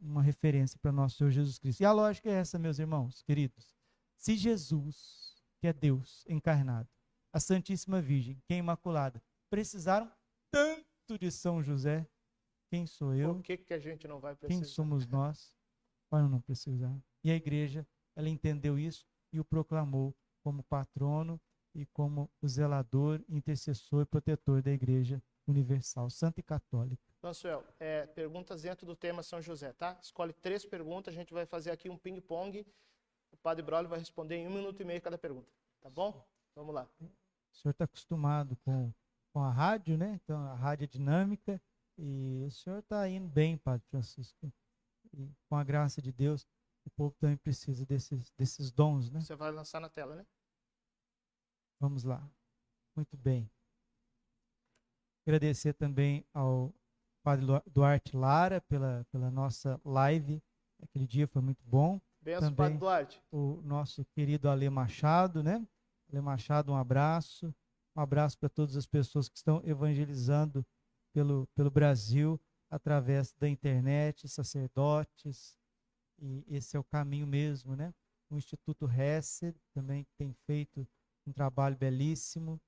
[0.00, 1.80] uma referência para nosso Senhor Jesus Cristo.
[1.80, 3.74] E a lógica é essa, meus irmãos, queridos.
[4.16, 6.88] Se Jesus, que é Deus encarnado,
[7.32, 10.10] a Santíssima Virgem, que é Imaculada, precisaram
[10.50, 12.06] tanto de São José,
[12.70, 13.34] quem sou eu?
[13.34, 14.60] Por que, que a gente não vai precisar?
[14.60, 15.56] Quem somos nós
[16.10, 16.96] para não precisar?
[17.24, 21.40] E a igreja, ela entendeu isso e o proclamou como patrono
[21.74, 27.02] e como o zelador, intercessor e protetor da igreja universal, santa e católica.
[27.22, 29.98] Lansuel, é, perguntas dentro do tema São José, tá?
[30.02, 32.66] Escolhe três perguntas, a gente vai fazer aqui um ping-pong.
[33.30, 35.50] O Padre Braulio vai responder em um minuto e meio cada pergunta,
[35.80, 36.24] tá bom?
[36.54, 36.88] Vamos lá.
[37.00, 38.92] O senhor está acostumado com,
[39.32, 40.20] com a rádio, né?
[40.22, 41.60] Então, a rádio é dinâmica.
[41.98, 44.52] E o senhor está indo bem, Padre Francisco.
[45.12, 46.46] E com a graça de Deus,
[46.84, 49.20] o povo também precisa desses, desses dons, né?
[49.20, 50.26] Você vai lançar na tela, né?
[51.82, 52.24] Vamos lá.
[52.94, 53.50] Muito bem.
[55.26, 56.72] Agradecer também ao
[57.24, 60.40] Padre Duarte Lara pela, pela nossa live.
[60.80, 62.00] Aquele dia foi muito bom.
[62.20, 63.22] Benção, Também Padre Duarte.
[63.32, 65.66] O nosso querido Ale Machado, né?
[66.08, 67.52] Ale Machado, um abraço.
[67.96, 70.64] Um abraço para todas as pessoas que estão evangelizando
[71.12, 75.58] pelo, pelo Brasil através da internet, sacerdotes.
[76.20, 77.92] E esse é o caminho mesmo, né?
[78.30, 80.86] O Instituto Hesed também tem feito
[81.26, 82.60] um trabalho belíssimo.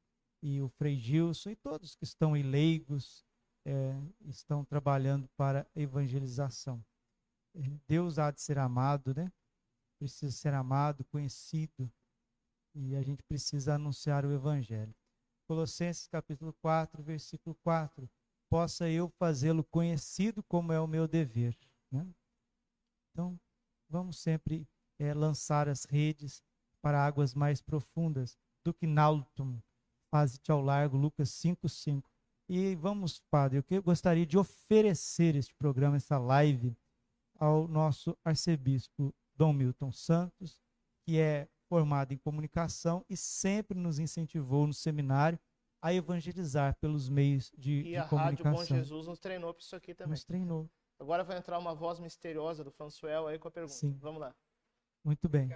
[0.43, 3.25] E o Frei Gilson e todos que estão aí leigos,
[3.67, 3.95] é,
[4.27, 6.85] estão trabalhando para evangelização.
[7.87, 9.33] Deus há de ser amado, né?
[9.99, 11.91] Precisa ser amado, conhecido,
[12.75, 14.95] e a gente precisa anunciar o evangelho.
[15.47, 18.11] Colossenses capítulo 4, versículo 4.
[18.51, 21.57] Possa eu fazê-lo conhecido como é o meu dever.
[21.91, 22.07] Né?
[23.13, 23.39] Então,
[23.89, 26.43] vamos sempre é, lançar as redes
[26.85, 29.59] para águas mais profundas do que Nautum,
[30.11, 32.11] faze-te ao largo, Lucas 5, 5.
[32.47, 36.77] E vamos, Padre, eu gostaria de oferecer este programa, essa live,
[37.37, 40.61] ao nosso arcebispo Dom Milton Santos,
[41.07, 45.41] que é formado em comunicação e sempre nos incentivou no seminário
[45.81, 48.53] a evangelizar pelos meios de, e de a comunicação.
[48.53, 50.11] Rádio Bom Jesus nos treinou para isso aqui também.
[50.11, 50.71] Nos treinou.
[50.99, 53.75] Agora vai entrar uma voz misteriosa do Françoel aí com a pergunta.
[53.75, 53.97] Sim.
[54.03, 54.37] Vamos lá.
[55.03, 55.49] Muito bem.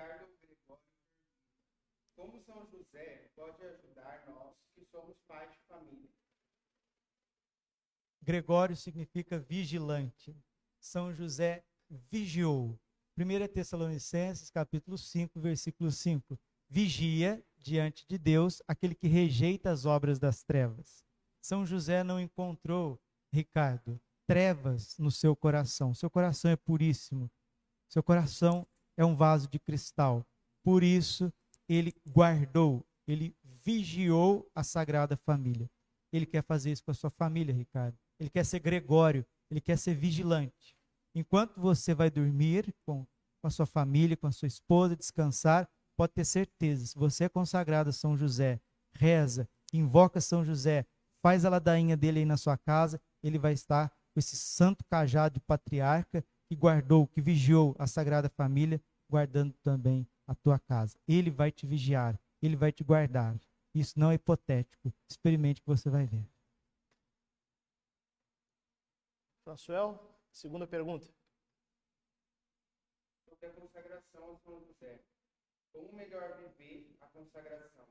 [2.19, 6.11] Como São José pode ajudar nós que somos pais de família?
[8.21, 10.37] Gregório significa vigilante.
[10.81, 11.65] São José
[12.11, 12.77] vigiou.
[13.17, 16.37] 1 Tessalonicenses, capítulo 5, versículo 5.
[16.69, 21.05] Vigia diante de Deus aquele que rejeita as obras das trevas.
[21.41, 23.01] São José não encontrou,
[23.33, 25.95] Ricardo, trevas no seu coração.
[25.95, 27.31] Seu coração é puríssimo.
[27.89, 28.67] Seu coração
[28.97, 30.27] é um vaso de cristal.
[30.65, 31.33] Por isso,
[31.69, 35.71] ele guardou, ele vigiou a Sagrada Família.
[36.13, 39.79] Ele quer fazer isso com a sua família, Ricardo ele quer ser gregório, ele quer
[39.79, 40.77] ser vigilante.
[41.15, 43.05] Enquanto você vai dormir com,
[43.41, 47.29] com a sua família, com a sua esposa, descansar, pode ter certeza, se você é
[47.29, 48.61] consagrado a São José,
[48.93, 50.85] reza, invoca São José,
[51.23, 55.35] faz a ladainha dele aí na sua casa, ele vai estar com esse santo cajado
[55.35, 60.97] de patriarca que guardou, que vigiou a Sagrada Família, guardando também a tua casa.
[61.09, 63.35] Ele vai te vigiar, ele vai te guardar.
[63.75, 64.93] Isso não é hipotético.
[65.09, 66.25] Experimente que você vai ver.
[69.43, 69.99] Françoel,
[70.31, 71.07] segunda pergunta.
[73.25, 75.01] Sobre a consagração ao São José.
[75.73, 77.87] Como melhor viver a consagração?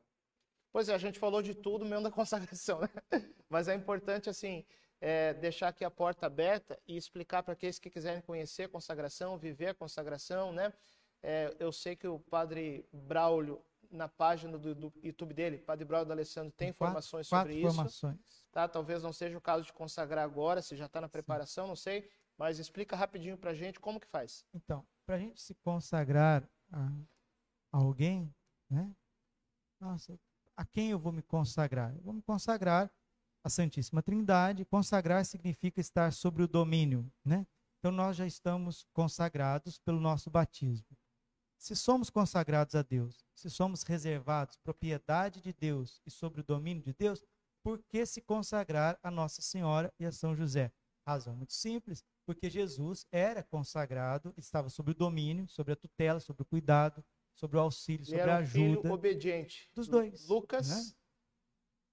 [0.71, 2.89] Pois é, a gente falou de tudo mesmo da consagração, né?
[3.49, 4.63] Mas é importante, assim,
[5.01, 9.37] é, deixar aqui a porta aberta e explicar para aqueles que quiserem conhecer a consagração,
[9.37, 10.71] viver a consagração, né?
[11.29, 13.61] É, eu sei que o padre Braulio
[13.91, 18.01] na página do, do YouTube dele, Padre Braulio Alessandro, tem informações quatro, sobre quatro isso.
[18.01, 18.45] Informações.
[18.49, 18.65] Tá?
[18.65, 21.69] Talvez não seja o caso de consagrar agora, se já está na preparação, Sim.
[21.69, 22.09] não sei.
[22.37, 24.45] Mas explica rapidinho para a gente como que faz.
[24.53, 26.91] Então, para a gente se consagrar a
[27.73, 28.33] alguém,
[28.69, 28.89] né?
[29.81, 30.17] Nossa,
[30.55, 31.93] a quem eu vou me consagrar?
[31.93, 32.89] Eu vou me consagrar
[33.43, 34.63] à Santíssima Trindade.
[34.63, 37.45] Consagrar significa estar sobre o domínio, né?
[37.79, 40.96] Então nós já estamos consagrados pelo nosso batismo.
[41.57, 46.83] Se somos consagrados a Deus, se somos reservados, propriedade de Deus e sobre o domínio
[46.83, 47.25] de Deus,
[47.63, 50.71] por que se consagrar a Nossa Senhora e a São José?
[51.05, 56.43] Razão muito simples, porque Jesus era consagrado, estava sob o domínio, sobre a tutela, sobre
[56.43, 57.03] o cuidado,
[57.33, 59.69] sobre o auxílio, Ele sobre era a um filho ajuda obediente.
[59.73, 60.27] dos dois.
[60.27, 60.95] Lucas, né?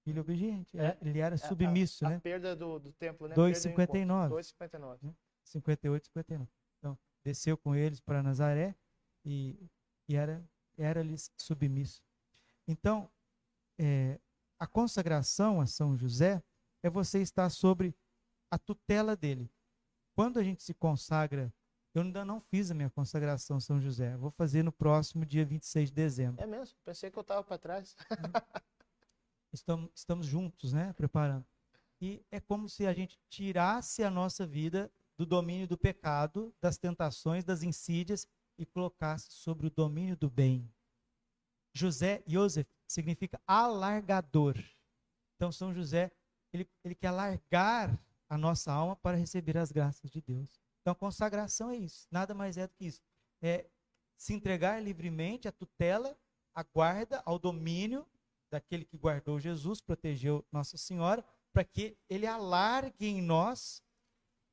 [0.03, 0.77] Filho obediente.
[0.77, 0.97] É.
[1.01, 2.15] Ele era a- submisso, a, né?
[2.17, 3.35] a perda do, do templo, né?
[3.35, 4.29] 2,59.
[4.29, 5.15] 2,59.
[5.43, 6.49] 58, 59.
[6.77, 8.75] Então, desceu com eles para Nazaré
[9.25, 9.69] e,
[10.07, 10.47] e era
[10.77, 12.03] era-lhes submisso.
[12.67, 13.09] Então,
[13.79, 14.19] é,
[14.59, 16.43] a consagração a São José
[16.83, 17.95] é você estar sobre
[18.51, 19.49] a tutela dele.
[20.13, 21.53] Quando a gente se consagra,
[21.93, 25.45] eu ainda não fiz a minha consagração a São José, vou fazer no próximo dia
[25.45, 26.43] 26 de dezembro.
[26.43, 27.95] É mesmo, pensei que eu estava para trás.
[29.53, 31.45] Estamos, estamos juntos, né, preparando.
[32.01, 36.77] E é como se a gente tirasse a nossa vida do domínio do pecado, das
[36.77, 38.27] tentações, das insídias
[38.57, 40.71] e colocasse sobre o domínio do bem.
[41.73, 44.57] José, Yosef, significa alargador.
[45.35, 46.11] Então, São José,
[46.53, 47.99] ele, ele quer alargar
[48.29, 50.59] a nossa alma para receber as graças de Deus.
[50.81, 53.01] Então, consagração é isso, nada mais é do que isso.
[53.41, 53.65] É
[54.17, 56.17] se entregar livremente à tutela,
[56.53, 58.07] à guarda, ao domínio
[58.49, 63.83] daquele que guardou Jesus, protegeu Nossa Senhora, para que ele alargue em nós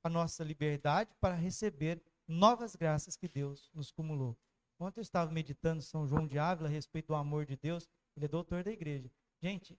[0.02, 4.36] a nossa liberdade para receber novas graças que Deus nos cumulou.
[4.80, 8.24] Ontem eu estava meditando São João de Ávila a respeito do amor de Deus, ele
[8.24, 9.10] é doutor da igreja.
[9.40, 9.78] Gente,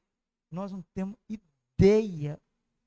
[0.50, 2.40] nós não temos ideia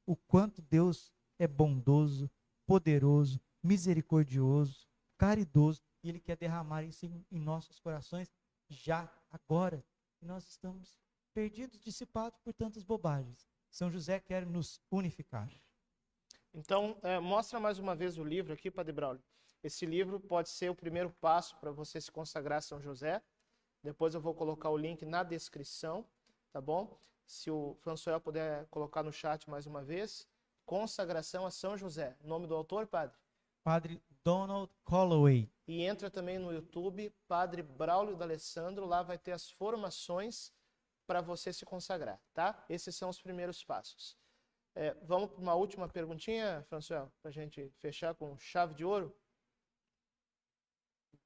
[0.06, 2.30] o quanto Deus é bondoso,
[2.64, 4.88] poderoso, misericordioso,
[5.18, 8.32] caridoso, e ele quer derramar isso em, em nossos corações
[8.68, 9.84] já, agora.
[10.22, 10.98] E nós estamos
[11.34, 13.46] perdidos, dissipados por tantas bobagens.
[13.70, 15.50] São José quer nos unificar.
[16.54, 19.22] Então, é, mostra mais uma vez o livro aqui, Padre Braulio.
[19.66, 23.20] Esse livro pode ser o primeiro passo para você se consagrar a São José.
[23.82, 26.06] Depois eu vou colocar o link na descrição,
[26.52, 26.96] tá bom?
[27.26, 30.24] Se o François puder colocar no chat mais uma vez.
[30.64, 32.16] Consagração a São José.
[32.22, 33.18] Nome do autor, padre?
[33.64, 35.50] Padre Donald Colloway.
[35.66, 38.86] E entra também no YouTube, Padre Braulio D'Alessandro.
[38.86, 40.52] Lá vai ter as formações
[41.08, 42.64] para você se consagrar, tá?
[42.68, 44.16] Esses são os primeiros passos.
[44.76, 49.12] É, vamos para uma última perguntinha, François, para a gente fechar com chave de ouro?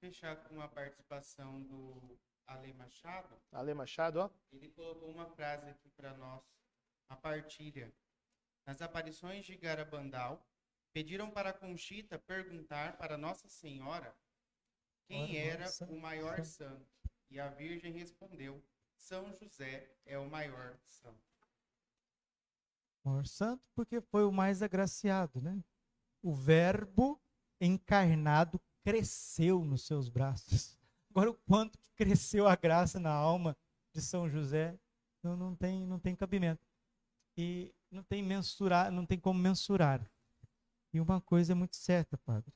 [0.01, 3.37] Fechar com a participação do Ale Machado.
[3.53, 4.31] Ale Machado, ó.
[4.51, 6.43] Ele colocou uma frase aqui para nós,
[7.09, 7.93] a partilha.
[8.67, 10.43] Nas aparições de Garabandal,
[10.93, 14.17] pediram para Conchita perguntar para Nossa Senhora
[15.07, 15.85] quem Ora, era nossa.
[15.87, 16.87] o maior santo.
[17.29, 18.65] E a Virgem respondeu:
[18.97, 21.21] São José é o maior santo.
[23.05, 25.63] maior santo porque foi o mais agraciado, né?
[26.23, 27.21] O verbo
[27.61, 28.61] encarnado
[28.91, 30.77] cresceu nos seus braços.
[31.11, 33.57] Agora o quanto que cresceu a graça na alma
[33.95, 34.79] de São José,
[35.23, 36.65] não, não tem não tem cabimento.
[37.37, 40.09] E não tem mensurar, não tem como mensurar.
[40.93, 42.53] E uma coisa é muito certa, padre.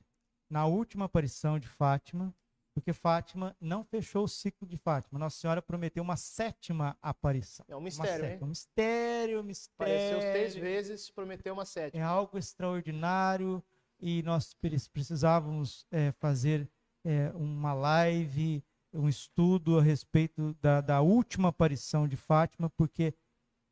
[0.49, 2.33] Na última aparição de Fátima,
[2.73, 7.65] porque Fátima não fechou o ciclo de Fátima, Nossa Senhora prometeu uma sétima aparição.
[7.69, 8.31] É um Uma mistério, hein?
[8.31, 8.45] sétima.
[8.45, 9.93] Um mistério, mistério.
[9.95, 12.05] Apareceu seis vezes, prometeu uma É sétima.
[12.05, 13.63] algo extraordinário
[13.99, 16.69] e nós pre- precisávamos é, fazer
[17.05, 23.13] é, uma live, um estudo a respeito da, da última aparição de Fátima, porque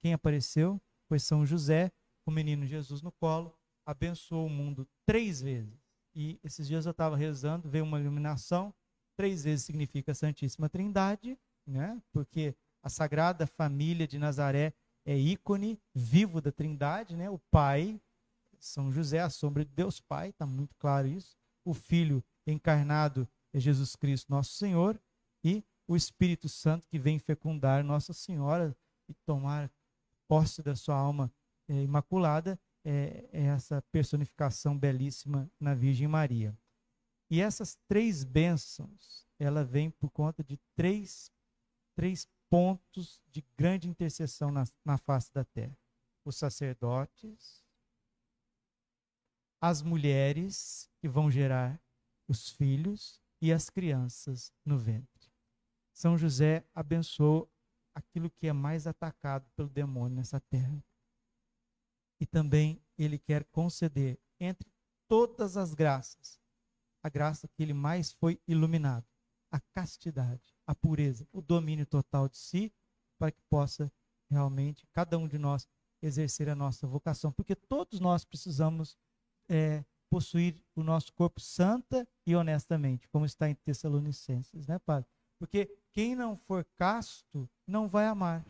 [0.01, 1.91] quem apareceu foi São José,
[2.25, 5.81] o menino Jesus no colo, abençoou o mundo três vezes.
[6.15, 8.73] E esses dias eu estava rezando, veio uma iluminação,
[9.17, 12.01] três vezes significa Santíssima Trindade, né?
[12.11, 14.73] porque a Sagrada Família de Nazaré
[15.05, 17.29] é ícone vivo da Trindade, né?
[17.29, 17.99] O Pai,
[18.63, 21.37] São José, a sombra de Deus Pai, está muito claro isso.
[21.65, 24.99] O Filho encarnado é Jesus Cristo, nosso Senhor,
[25.43, 28.75] e o Espírito Santo que vem fecundar Nossa Senhora
[29.09, 29.69] e tomar
[30.29, 31.31] posse da sua alma
[31.67, 36.57] é, imaculada, é, é essa personificação belíssima na Virgem Maria.
[37.29, 41.29] E essas três bênçãos, ela vem por conta de três,
[41.95, 45.77] três pontos de grande intercessão na, na face da terra.
[46.23, 47.62] Os sacerdotes,
[49.63, 51.81] as mulheres que vão gerar
[52.27, 55.31] os filhos e as crianças no ventre.
[55.93, 57.49] São José abençoou
[57.95, 60.83] aquilo que é mais atacado pelo demônio nessa terra.
[62.19, 64.69] E também ele quer conceder entre
[65.07, 66.41] todas as graças,
[67.01, 69.07] a graça que ele mais foi iluminado,
[69.49, 72.73] a castidade, a pureza, o domínio total de si,
[73.17, 73.89] para que possa
[74.29, 75.65] realmente cada um de nós
[76.01, 78.97] exercer a nossa vocação, porque todos nós precisamos
[79.49, 85.09] é, possuir o nosso corpo santa e honestamente, como está em Tessalonicenses, né, Padre?
[85.39, 88.45] Porque quem não for casto não vai amar,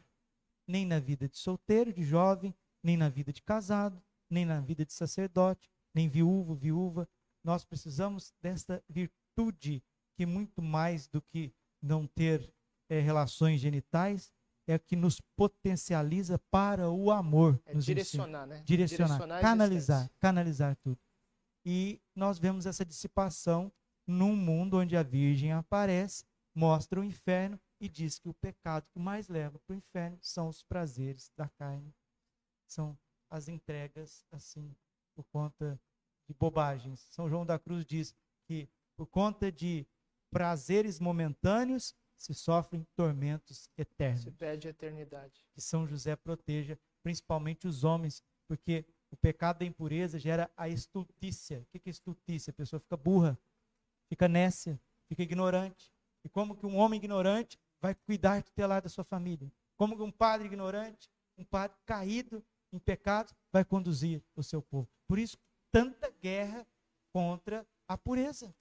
[0.67, 4.85] nem na vida de solteiro, de jovem, nem na vida de casado, nem na vida
[4.85, 7.07] de sacerdote, nem viúvo, viúva.
[7.43, 9.83] Nós precisamos desta virtude
[10.15, 12.53] que muito mais do que não ter
[12.89, 14.33] é, relações genitais,
[14.67, 17.61] é que nos potencializa para o amor.
[17.65, 18.45] É direcionar, ensina.
[18.45, 18.63] né?
[18.65, 20.99] Direcionar, direcionar canalizar, canalizar tudo.
[21.65, 23.71] E nós vemos essa dissipação
[24.05, 28.99] num mundo onde a Virgem aparece, mostra o inferno e diz que o pecado que
[28.99, 31.93] mais leva para o inferno são os prazeres da carne,
[32.67, 32.97] são
[33.29, 34.75] as entregas assim
[35.15, 35.79] por conta
[36.27, 36.99] de bobagens.
[37.11, 39.85] São João da Cruz diz que por conta de
[40.31, 44.23] prazeres momentâneos se sofrem tormentos eternos.
[44.23, 45.45] Se pede eternidade.
[45.53, 51.59] Que São José proteja principalmente os homens, porque o pecado da impureza gera a estultícia.
[51.59, 52.51] O que é estultícia?
[52.51, 53.37] A pessoa fica burra,
[54.09, 55.91] fica nécia, fica ignorante.
[56.23, 59.51] E como que um homem ignorante vai cuidar tutelar da sua família?
[59.77, 64.87] Como que um padre ignorante, um padre caído em pecado, vai conduzir o seu povo?
[65.07, 65.37] Por isso,
[65.71, 66.65] tanta guerra
[67.11, 68.55] contra a pureza.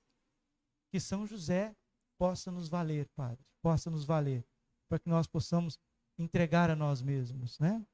[0.91, 1.75] Que São José
[2.23, 4.47] possa nos valer, Padre, possa nos valer,
[4.89, 5.77] para que nós possamos
[6.17, 7.85] entregar a nós mesmos, né?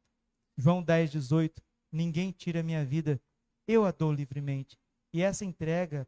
[0.55, 3.19] João 10, 18 ninguém tira a minha vida,
[3.67, 4.79] eu a dou livremente.
[5.15, 6.07] E essa entrega,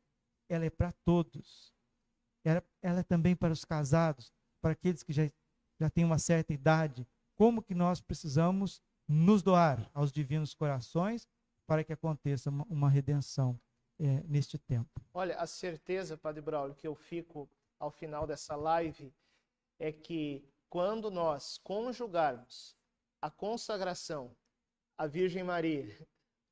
[0.51, 1.75] ela é para todos.
[2.45, 5.23] Ela, ela é também para os casados, para aqueles que já,
[5.81, 7.09] já têm uma certa idade.
[7.35, 11.27] Como que nós precisamos nos doar aos divinos corações
[11.67, 13.59] para que aconteça uma, uma redenção
[13.99, 15.01] é, neste tempo.
[15.15, 17.49] Olha, a certeza, Padre Braulio, que eu fico
[17.81, 19.13] ao final dessa live
[19.79, 22.77] é que quando nós conjugarmos
[23.21, 24.31] a consagração
[24.97, 25.97] a Virgem Maria,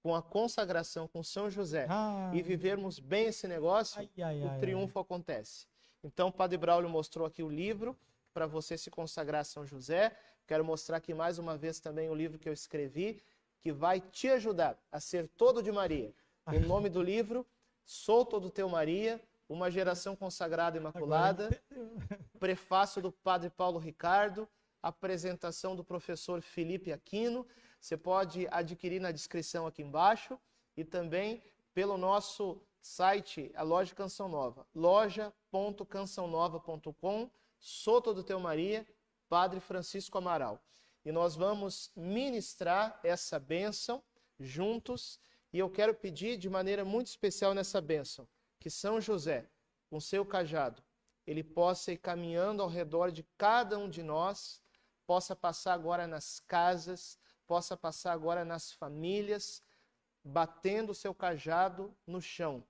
[0.03, 4.59] com a consagração com São José ah, e vivermos bem esse negócio, ai, ai, o
[4.59, 5.67] triunfo ai, acontece.
[6.03, 7.95] Então, o Padre Braulio mostrou aqui o livro
[8.33, 10.17] para você se consagrar a São José.
[10.47, 13.23] Quero mostrar aqui mais uma vez também o livro que eu escrevi,
[13.61, 16.15] que vai te ajudar a ser todo de Maria.
[16.47, 17.47] O nome do livro,
[17.85, 21.49] Sou Todo Teu Maria, uma geração consagrada e imaculada.
[22.39, 24.49] Prefácio do Padre Paulo Ricardo,
[24.83, 27.47] apresentação do professor Felipe Aquino
[27.81, 30.39] você pode adquirir na descrição aqui embaixo
[30.77, 31.43] e também
[31.73, 37.31] pelo nosso site, a Loja Canção Nova, loja.cançãonova.com,
[37.61, 38.85] Soto do Teu Maria,
[39.29, 40.61] Padre Francisco Amaral.
[41.05, 44.03] E nós vamos ministrar essa bênção
[44.39, 45.19] juntos.
[45.53, 48.29] E eu quero pedir de maneira muito especial nessa bênção
[48.59, 49.49] que São José,
[49.89, 50.83] com seu cajado,
[51.27, 54.63] ele possa ir caminhando ao redor de cada um de nós,
[55.07, 59.63] possa passar agora nas casas, possa passar agora nas famílias,
[60.25, 62.65] batendo o seu cajado no chão,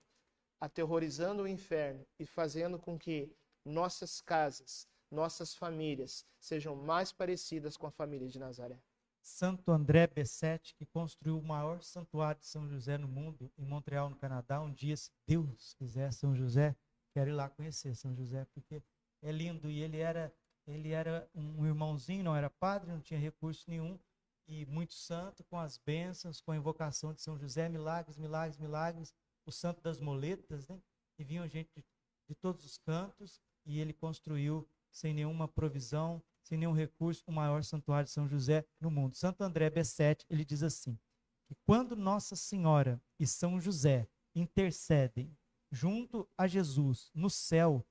[0.60, 3.32] aterrorizando o inferno e fazendo com que
[3.64, 8.80] nossas casas, nossas famílias sejam mais parecidas com a família de Nazaré.
[9.28, 14.08] Santo André Bessete, que construiu o maior santuário de São José no mundo, em Montreal,
[14.08, 14.60] no Canadá.
[14.60, 16.74] Um dia, se Deus quiser, São José,
[17.12, 18.82] quero ir lá conhecer São José, porque
[19.22, 19.70] é lindo.
[19.70, 20.34] E ele era,
[20.66, 23.98] ele era um irmãozinho, não era padre, não tinha recurso nenhum,
[24.46, 29.14] e muito santo, com as bênçãos, com a invocação de São José, milagres, milagres, milagres,
[29.44, 30.80] o santo das moletas, né?
[31.18, 31.84] E vinham gente de,
[32.28, 37.62] de todos os cantos, e ele construiu, sem nenhuma provisão, sem nenhum recurso, o maior
[37.62, 39.14] santuário de São José no mundo.
[39.14, 40.98] Santo André B7, ele diz assim,
[41.46, 45.36] que quando Nossa Senhora e São José intercedem
[45.70, 47.86] junto a Jesus no céu,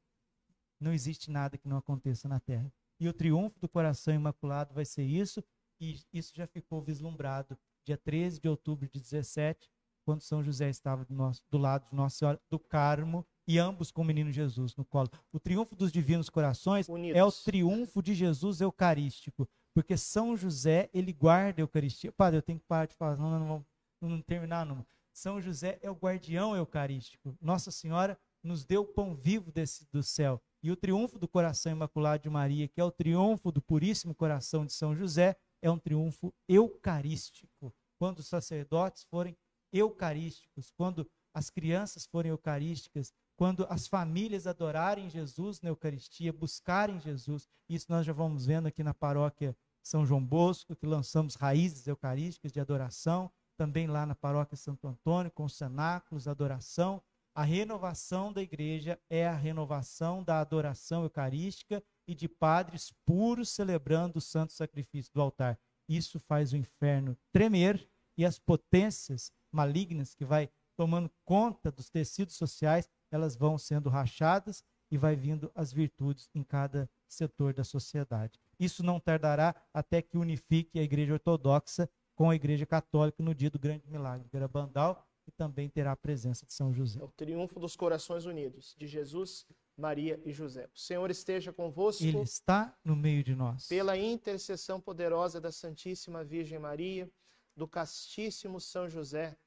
[0.80, 2.74] não existe nada que não aconteça na terra.
[3.00, 5.44] E o triunfo do coração imaculado vai ser isso,
[5.80, 7.56] e isso já ficou vislumbrado
[7.86, 9.70] dia 13 de outubro de 17,
[10.04, 13.92] quando São José estava do, nosso, do lado de Nossa Senhora do Carmo e ambos
[13.92, 15.10] com o menino Jesus no colo.
[15.32, 17.18] O triunfo dos divinos corações Unidos.
[17.18, 22.12] é o triunfo de Jesus eucarístico, porque São José, ele guarda a Eucaristia.
[22.12, 23.66] Padre, eu tenho que parar de falar, não, não, não,
[24.02, 24.86] não, não terminar não.
[25.14, 27.36] São José é o guardião eucarístico.
[27.42, 30.42] Nossa Senhora nos deu o pão vivo desse, do céu.
[30.62, 34.66] E o triunfo do coração imaculado de Maria, que é o triunfo do puríssimo coração
[34.66, 37.74] de São José, é um triunfo eucarístico.
[37.98, 39.36] Quando os sacerdotes forem
[39.72, 47.48] eucarísticos, quando as crianças forem eucarísticas, quando as famílias adorarem Jesus na Eucaristia, buscarem Jesus,
[47.70, 52.52] isso nós já vamos vendo aqui na paróquia São João Bosco, que lançamos raízes eucarísticas
[52.52, 57.02] de adoração, também lá na paróquia Santo Antônio, com cenáculos, adoração.
[57.36, 64.18] A renovação da igreja é a renovação da adoração eucarística e de padres puros celebrando
[64.18, 65.60] o santo sacrifício do altar.
[65.88, 72.36] Isso faz o inferno tremer e as potências malignas que vai tomando conta dos tecidos
[72.36, 78.40] sociais, elas vão sendo rachadas e vai vindo as virtudes em cada setor da sociedade.
[78.60, 83.50] Isso não tardará até que unifique a igreja ortodoxa com a igreja católica no dia
[83.50, 87.00] do grande milagre de Garabandal e também terá a presença de São José.
[87.00, 89.46] É o triunfo dos corações unidos, de Jesus
[89.78, 90.68] Maria e José.
[90.74, 92.04] O Senhor esteja convosco.
[92.04, 93.68] Ele está no meio de nós.
[93.68, 97.10] Pela intercessão poderosa da Santíssima Virgem Maria,
[97.56, 99.38] do castíssimo São José,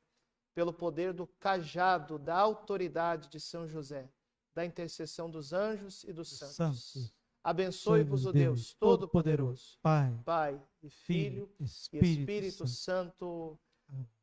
[0.54, 4.10] pelo poder do cajado da autoridade de São José,
[4.54, 6.56] da intercessão dos anjos e dos santos.
[6.56, 7.14] Santos.
[7.42, 13.58] Abençoe-vos o Deus Todo-Poderoso, Pai, Pai e Filho Filho, e Espírito, Espírito Santo.
[13.58, 13.58] Santo.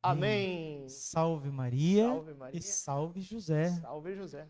[0.01, 0.87] Amém.
[0.87, 2.59] Salve Maria Salve Maria.
[2.59, 3.69] e salve José.
[3.81, 4.47] Salve José.